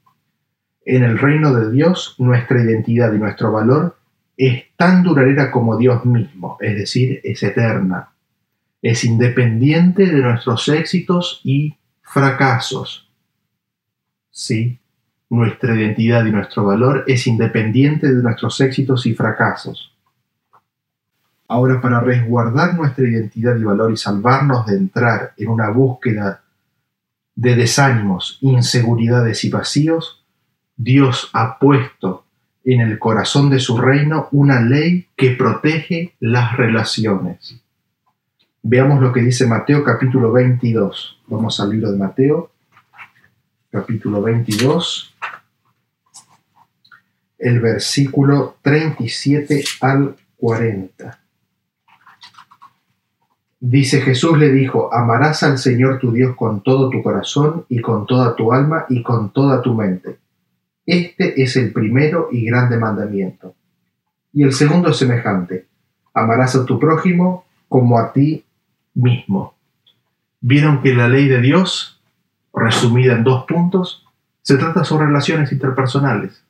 [0.86, 3.98] En el reino de Dios, nuestra identidad y nuestro valor
[4.36, 8.10] es tan duradera como Dios mismo, es decir, es eterna.
[8.82, 13.10] Es independiente de nuestros éxitos y fracasos.
[14.30, 14.80] Sí,
[15.34, 19.92] nuestra identidad y nuestro valor es independiente de nuestros éxitos y fracasos.
[21.48, 26.44] Ahora, para resguardar nuestra identidad y valor y salvarnos de entrar en una búsqueda
[27.36, 30.24] de desánimos, inseguridades y vacíos,
[30.78, 32.26] Dios ha puesto
[32.64, 37.60] en el corazón de su reino una ley que protege las relaciones.
[38.62, 41.22] Veamos lo que dice Mateo capítulo 22.
[41.26, 42.53] Vamos al libro de Mateo,
[43.74, 45.16] capítulo 22,
[47.40, 51.20] el versículo 37 al 40.
[53.60, 58.06] Dice Jesús le dijo, amarás al Señor tu Dios con todo tu corazón y con
[58.06, 60.20] toda tu alma y con toda tu mente.
[60.86, 63.56] Este es el primero y grande mandamiento.
[64.34, 65.66] Y el segundo es semejante,
[66.14, 68.46] amarás a tu prójimo como a ti
[68.94, 69.56] mismo.
[70.42, 71.93] Vieron que la ley de Dios,
[72.54, 74.06] resumida en dos puntos,
[74.42, 76.44] se trata sobre relaciones interpersonales.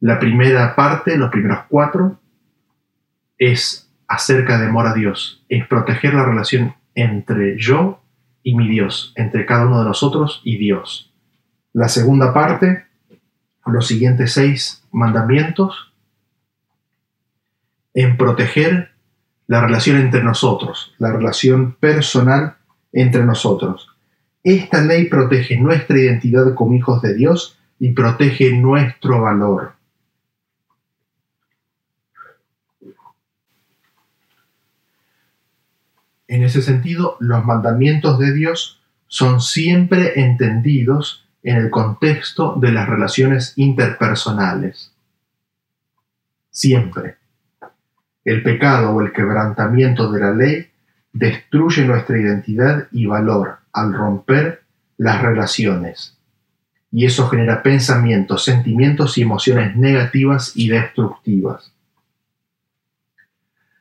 [0.00, 2.18] La primera parte, los primeros cuatro,
[3.38, 8.02] es acerca de amor a Dios, es proteger la relación entre yo
[8.42, 11.12] y mi Dios, entre cada uno de nosotros y Dios.
[11.72, 12.86] La segunda parte,
[13.66, 15.92] los siguientes seis mandamientos,
[17.94, 18.92] en proteger
[19.46, 22.56] la relación entre nosotros, la relación personal
[22.92, 23.95] entre nosotros.
[24.46, 29.72] Esta ley protege nuestra identidad como hijos de Dios y protege nuestro valor.
[36.28, 42.88] En ese sentido, los mandamientos de Dios son siempre entendidos en el contexto de las
[42.88, 44.92] relaciones interpersonales.
[46.50, 47.16] Siempre.
[48.24, 50.70] El pecado o el quebrantamiento de la ley
[51.12, 54.62] destruye nuestra identidad y valor al romper
[54.96, 56.18] las relaciones.
[56.90, 61.72] Y eso genera pensamientos, sentimientos y emociones negativas y destructivas.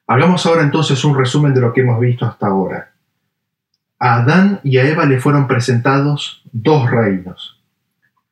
[0.05, 2.91] Hagamos ahora entonces un resumen de lo que hemos visto hasta ahora.
[3.97, 7.63] A Adán y a Eva le fueron presentados dos reinos.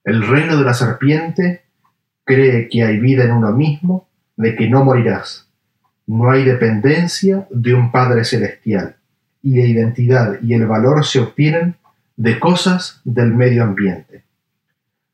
[0.04, 1.64] El reino de la serpiente
[2.26, 5.48] cree que hay vida en uno mismo, de que no morirás.
[6.06, 8.98] No hay dependencia de un Padre Celestial,
[9.44, 11.76] y la identidad y el valor se obtienen
[12.18, 14.24] de cosas del medio ambiente.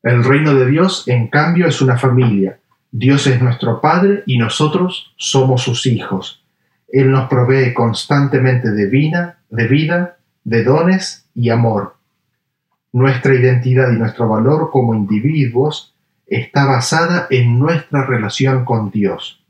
[0.02, 2.58] El reino de Dios, en cambio, es una familia.
[2.90, 6.40] Dios es nuestro Padre y nosotros somos sus hijos
[6.92, 11.96] él nos provee constantemente de vida, de vida, de dones y amor.
[12.92, 15.94] Nuestra identidad y nuestro valor como individuos
[16.26, 19.44] está basada en nuestra relación con Dios.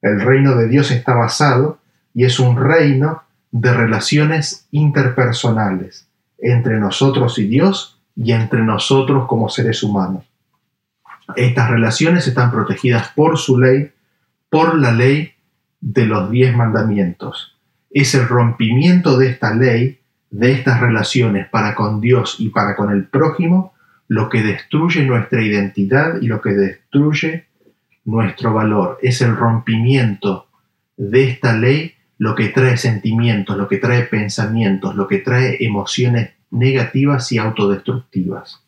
[0.00, 1.78] El reino de Dios está basado
[2.14, 9.48] y es un reino de relaciones interpersonales entre nosotros y Dios y entre nosotros como
[9.48, 10.24] seres humanos.
[11.36, 13.92] Estas relaciones están protegidas por su ley,
[14.50, 15.34] por la ley
[15.80, 17.56] de los diez mandamientos.
[17.90, 20.00] Es el rompimiento de esta ley,
[20.30, 23.74] de estas relaciones para con Dios y para con el prójimo,
[24.08, 27.46] lo que destruye nuestra identidad y lo que destruye
[28.04, 28.98] nuestro valor.
[29.02, 30.48] Es el rompimiento
[30.96, 36.30] de esta ley lo que trae sentimientos, lo que trae pensamientos, lo que trae emociones
[36.52, 38.62] negativas y autodestructivas.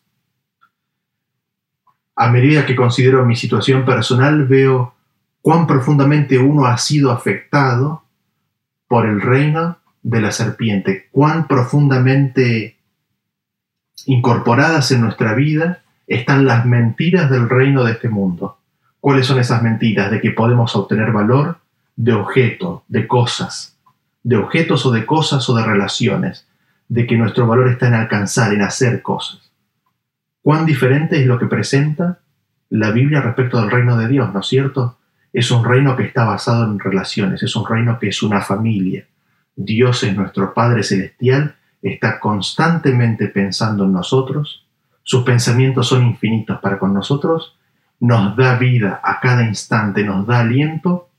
[2.17, 4.95] A medida que considero mi situación personal, veo
[5.41, 8.03] cuán profundamente uno ha sido afectado
[8.89, 12.75] por el reino de la serpiente, cuán profundamente
[14.05, 18.57] incorporadas en nuestra vida están las mentiras del reino de este mundo.
[18.99, 20.11] ¿Cuáles son esas mentiras?
[20.11, 21.59] De que podemos obtener valor
[21.95, 23.77] de objeto, de cosas,
[24.23, 26.47] de objetos o de cosas o de relaciones,
[26.87, 29.51] de que nuestro valor está en alcanzar, en hacer cosas.
[30.41, 32.19] ¿Cuán diferente es lo que presenta
[32.69, 34.97] la Biblia respecto del reino de Dios, ¿no es cierto?
[35.33, 39.05] Es un reino que está basado en relaciones, es un reino que es una familia.
[39.55, 44.65] Dios es nuestro Padre Celestial, está constantemente pensando en nosotros,
[45.03, 47.55] sus pensamientos son infinitos para con nosotros,
[47.99, 51.09] nos da vida a cada instante, nos da aliento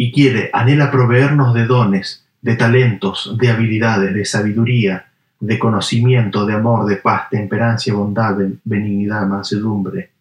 [0.00, 6.54] y quiere, anhela proveernos de dones, de talentos, de habilidades, de sabiduría, de conocimiento, de
[6.54, 10.12] amor, de paz, temperancia, bondad, benignidad, mansedumbre.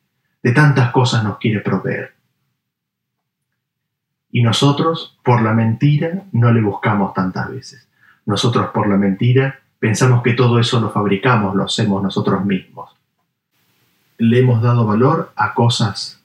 [0.41, 2.15] De tantas cosas nos quiere proveer.
[4.31, 7.87] Y nosotros, por la mentira, no le buscamos tantas veces.
[8.25, 12.89] Nosotros, por la mentira, pensamos que todo eso lo fabricamos, lo hacemos nosotros mismos.
[14.17, 16.19] Le hemos dado valor a cosas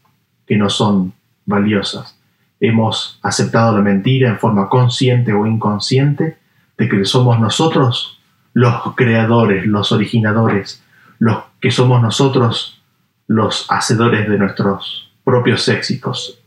[0.46, 1.12] que no son
[1.44, 2.16] valiosas.
[2.64, 6.38] Hemos aceptado la mentira en forma consciente o inconsciente
[6.78, 8.20] de que somos nosotros
[8.52, 10.80] los creadores, los originadores,
[11.18, 12.80] los que somos nosotros
[13.26, 16.38] los hacedores de nuestros propios éxitos,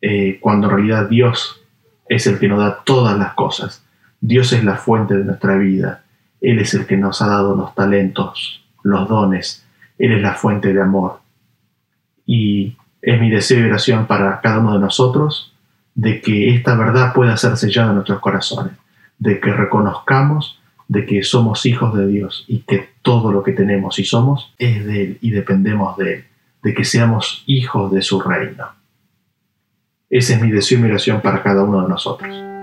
[0.00, 1.60] eh, cuando en realidad Dios
[2.08, 3.84] es el que nos da todas las cosas.
[4.20, 6.04] Dios es la fuente de nuestra vida.
[6.40, 9.66] Él es el que nos ha dado los talentos, los dones.
[9.98, 11.20] Él es la fuente de amor.
[12.24, 12.75] Y
[13.06, 15.54] es mi deseo y oración para cada uno de nosotros
[15.94, 18.74] de que esta verdad pueda ser sellada en nuestros corazones.
[19.18, 23.98] de que reconozcamos de que somos hijos de Dios y que todo lo que tenemos
[23.98, 26.24] y somos es de Él y dependemos de Él,
[26.62, 28.66] de que seamos hijos de su reino.
[30.10, 32.55] Ese es mi deseo y mi oración para cada uno de nosotros.